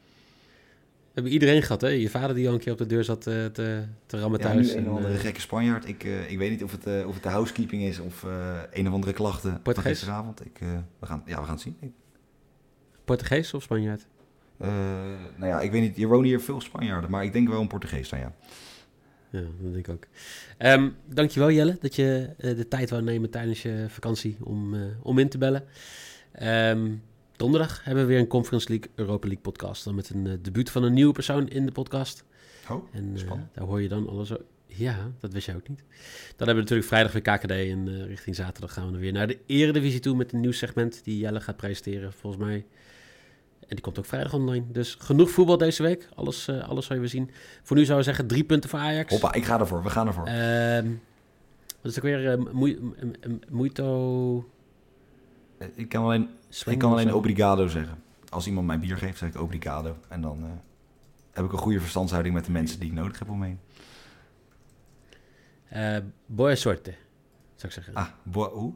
We 1.12 1.18
hebben 1.18 1.34
iedereen 1.34 1.62
gehad, 1.62 1.82
hè? 1.82 1.88
Je 1.88 2.10
vader 2.10 2.36
die 2.36 2.48
al 2.48 2.54
een 2.54 2.60
keer 2.60 2.72
op 2.72 2.78
de 2.78 2.86
deur 2.86 3.04
zat 3.04 3.28
eh, 3.28 3.46
te, 3.46 3.84
te 4.06 4.20
rammen 4.20 4.40
Ja, 4.40 4.46
thuis. 4.46 4.72
een 4.72 4.78
en, 4.78 4.90
of 4.90 4.96
andere 4.96 5.14
eh, 5.14 5.20
gekke 5.20 5.42
Spanjaard. 5.42 5.88
Ik, 5.88 6.04
eh, 6.04 6.32
ik 6.32 6.38
weet 6.38 6.50
niet 6.50 6.64
of 6.64 6.72
het, 6.72 7.06
of 7.06 7.14
het 7.14 7.24
de 7.24 7.30
housekeeping 7.30 7.84
is 7.84 8.00
of 8.00 8.26
een 8.72 8.88
of 8.88 8.94
andere 8.94 9.14
klachten 9.14 9.52
van 9.52 9.62
Portugees? 9.62 9.92
gisteravond. 9.92 10.46
Ik, 10.46 10.60
we, 11.00 11.06
gaan, 11.06 11.24
ja, 11.26 11.38
we 11.40 11.44
gaan 11.44 11.54
het 11.54 11.62
zien. 11.62 11.78
Ik, 11.80 11.92
Portugees 13.06 13.54
of 13.54 13.64
Spanjaard? 13.64 14.08
nou 14.58 15.46
ja, 15.46 15.62
ik 15.62 15.72
weet 15.72 15.82
niet. 15.82 15.96
Hier 15.96 16.08
wonen 16.08 16.26
hier 16.26 16.42
veel 16.42 16.62
Spanjaarden, 16.62 17.12
maar 17.12 17.24
ik 17.24 17.34
denk 17.34 17.50
wel 17.50 17.62
een 17.62 17.68
Portugees 17.68 18.10
dan 18.10 18.20
ja. 18.20 18.34
Ja, 19.30 19.40
dat 19.40 19.74
denk 19.74 19.88
ik 19.88 19.90
ook. 19.90 20.04
Ehm 20.58 20.90
dankjewel 21.06 21.52
Jelle 21.52 21.78
dat 21.80 21.96
je 21.96 22.30
de 22.38 22.68
tijd 22.68 22.90
wou 22.90 23.04
nemen 23.04 23.30
tijdens 23.30 23.62
je 23.62 23.86
vakantie 23.88 24.38
om, 24.44 24.76
om 25.02 25.20
in 25.20 25.30
te 25.30 25.38
bellen. 25.38 25.64
Ehm, 26.32 26.92
donderdag 27.42 27.84
hebben 27.84 28.04
we 28.04 28.10
weer 28.10 28.20
een 28.20 28.28
Conference 28.28 28.70
League 28.70 28.90
Europa 28.96 29.28
League 29.28 29.44
podcast. 29.44 29.84
Dan 29.84 29.96
met 29.96 30.10
een 30.10 30.28
eh, 30.28 30.34
debuut 30.42 30.70
van 30.70 30.84
een 30.84 30.94
nieuwe 30.94 31.14
persoon 31.14 31.48
in 31.48 31.66
de 31.66 31.72
podcast. 31.72 32.24
Oh, 32.70 32.84
En 32.94 33.12
eh, 33.14 33.20
spannend. 33.20 33.54
daar 33.54 33.66
hoor 33.66 33.82
je 33.82 33.88
dan 33.88 34.10
alles 34.10 34.34
o- 34.34 34.42
Ja, 34.66 35.12
dat 35.20 35.34
wist 35.34 35.46
jij 35.46 35.56
ook 35.56 35.68
niet. 35.70 35.80
Dan 36.36 36.48
hebben 36.48 36.56
we 36.56 36.62
natuurlijk 36.62 36.88
vrijdag 36.88 37.12
weer 37.12 37.22
KKD 37.22 37.52
en 37.52 37.88
eh, 37.88 38.06
richting 38.08 38.36
zaterdag 38.36 38.74
gaan 38.74 38.92
we 38.92 38.98
weer 38.98 39.12
naar 39.12 39.28
de 39.28 39.38
Eredivisie 39.46 40.00
toe 40.00 40.16
met 40.16 40.34
een 40.34 40.40
nieuw 40.40 40.52
segment 40.52 41.04
die 41.04 41.18
Jelle 41.18 41.42
gaat 41.42 41.58
presenteren 41.58 42.14
volgens 42.14 42.44
mij. 42.44 42.66
En 43.60 43.68
die 43.78 43.82
komt 43.82 44.00
ook 44.00 44.06
vrijdag 44.06 44.34
online. 44.34 44.66
Dus 44.72 44.96
genoeg 45.00 45.30
voetbal 45.30 45.58
deze 45.58 45.84
week. 45.84 46.08
Alles, 46.16 46.48
eh, 46.48 46.70
alles 46.70 46.86
zal 46.86 46.96
je 46.96 47.02
weer 47.02 47.10
zien. 47.12 47.30
Voor 47.64 47.78
nu 47.78 47.86
zou 47.86 48.00
ik 48.00 48.06
zeggen 48.06 48.28
drie 48.28 48.44
punten 48.44 48.70
voor 48.70 48.80
Ajax. 48.80 49.12
Hoppa, 49.12 49.34
ik 49.34 49.44
ga 49.46 49.60
ervoor. 49.60 49.84
We 49.84 49.90
gaan 49.90 50.08
ervoor. 50.08 50.26
Ehm, 50.26 50.88
wat 51.82 51.92
is 51.92 51.98
ook 51.98 52.04
weer? 52.04 52.32
eh, 52.32 52.40
ik 55.74 55.90
kan 55.90 56.04
alleen, 56.04 56.30
Swing 56.50 56.76
ik 56.76 56.82
kan 56.82 56.92
alleen 56.92 57.14
obrigado 57.14 57.68
zeggen. 57.68 58.04
Als 58.30 58.48
iemand 58.48 58.68
mij 58.68 58.80
bier 58.80 58.98
geeft, 58.98 59.18
zeg 59.18 59.30
ik 59.30 59.42
obrigado. 59.42 59.98
En 60.08 60.22
dan 60.22 60.44
eh, 60.44 60.50
heb 61.32 61.46
ik 61.46 61.52
een 61.52 61.58
goede 61.58 61.80
verstandshouding 61.80 62.34
met 62.36 62.46
de 62.46 62.52
mensen 62.52 62.80
die 62.80 62.90
ik 62.90 62.96
nodig 62.96 63.20
heb 63.20 63.30
omheen. 63.30 63.60
Eh, 65.68 65.98
boa 66.26 66.56
sorte, 66.56 66.96
zou 67.56 67.68
ik 67.68 67.72
zeggen. 67.72 67.94
Ah, 67.94 68.08
boa, 68.24 68.50
hoe? 68.50 68.74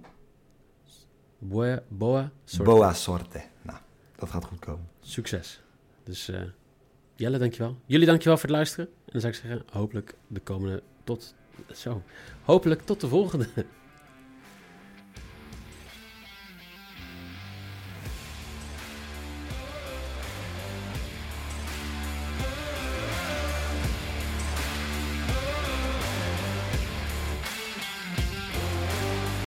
Boa, 1.37 1.83
boa 1.87 2.31
sorte. 2.43 2.71
Boa 2.71 2.93
sorte. 2.93 3.43
Nou, 3.61 3.79
dat 4.15 4.29
gaat 4.29 4.45
goed 4.45 4.59
komen. 4.59 4.89
Succes. 4.99 5.61
Dus 6.03 6.29
eh, 6.29 6.41
Jelle, 7.15 7.37
dankjewel. 7.37 7.77
Jullie 7.85 8.05
dankjewel 8.05 8.37
voor 8.37 8.47
het 8.47 8.57
luisteren. 8.57 8.85
En 8.85 9.11
dan 9.11 9.21
zou 9.21 9.33
ik 9.33 9.39
zeggen, 9.39 9.63
hopelijk 9.71 10.15
de 10.27 10.39
komende 10.39 10.83
tot... 11.03 11.35
Zo. 11.71 12.01
Hopelijk 12.43 12.81
tot 12.81 13.01
de 13.01 13.07
volgende. 13.07 13.47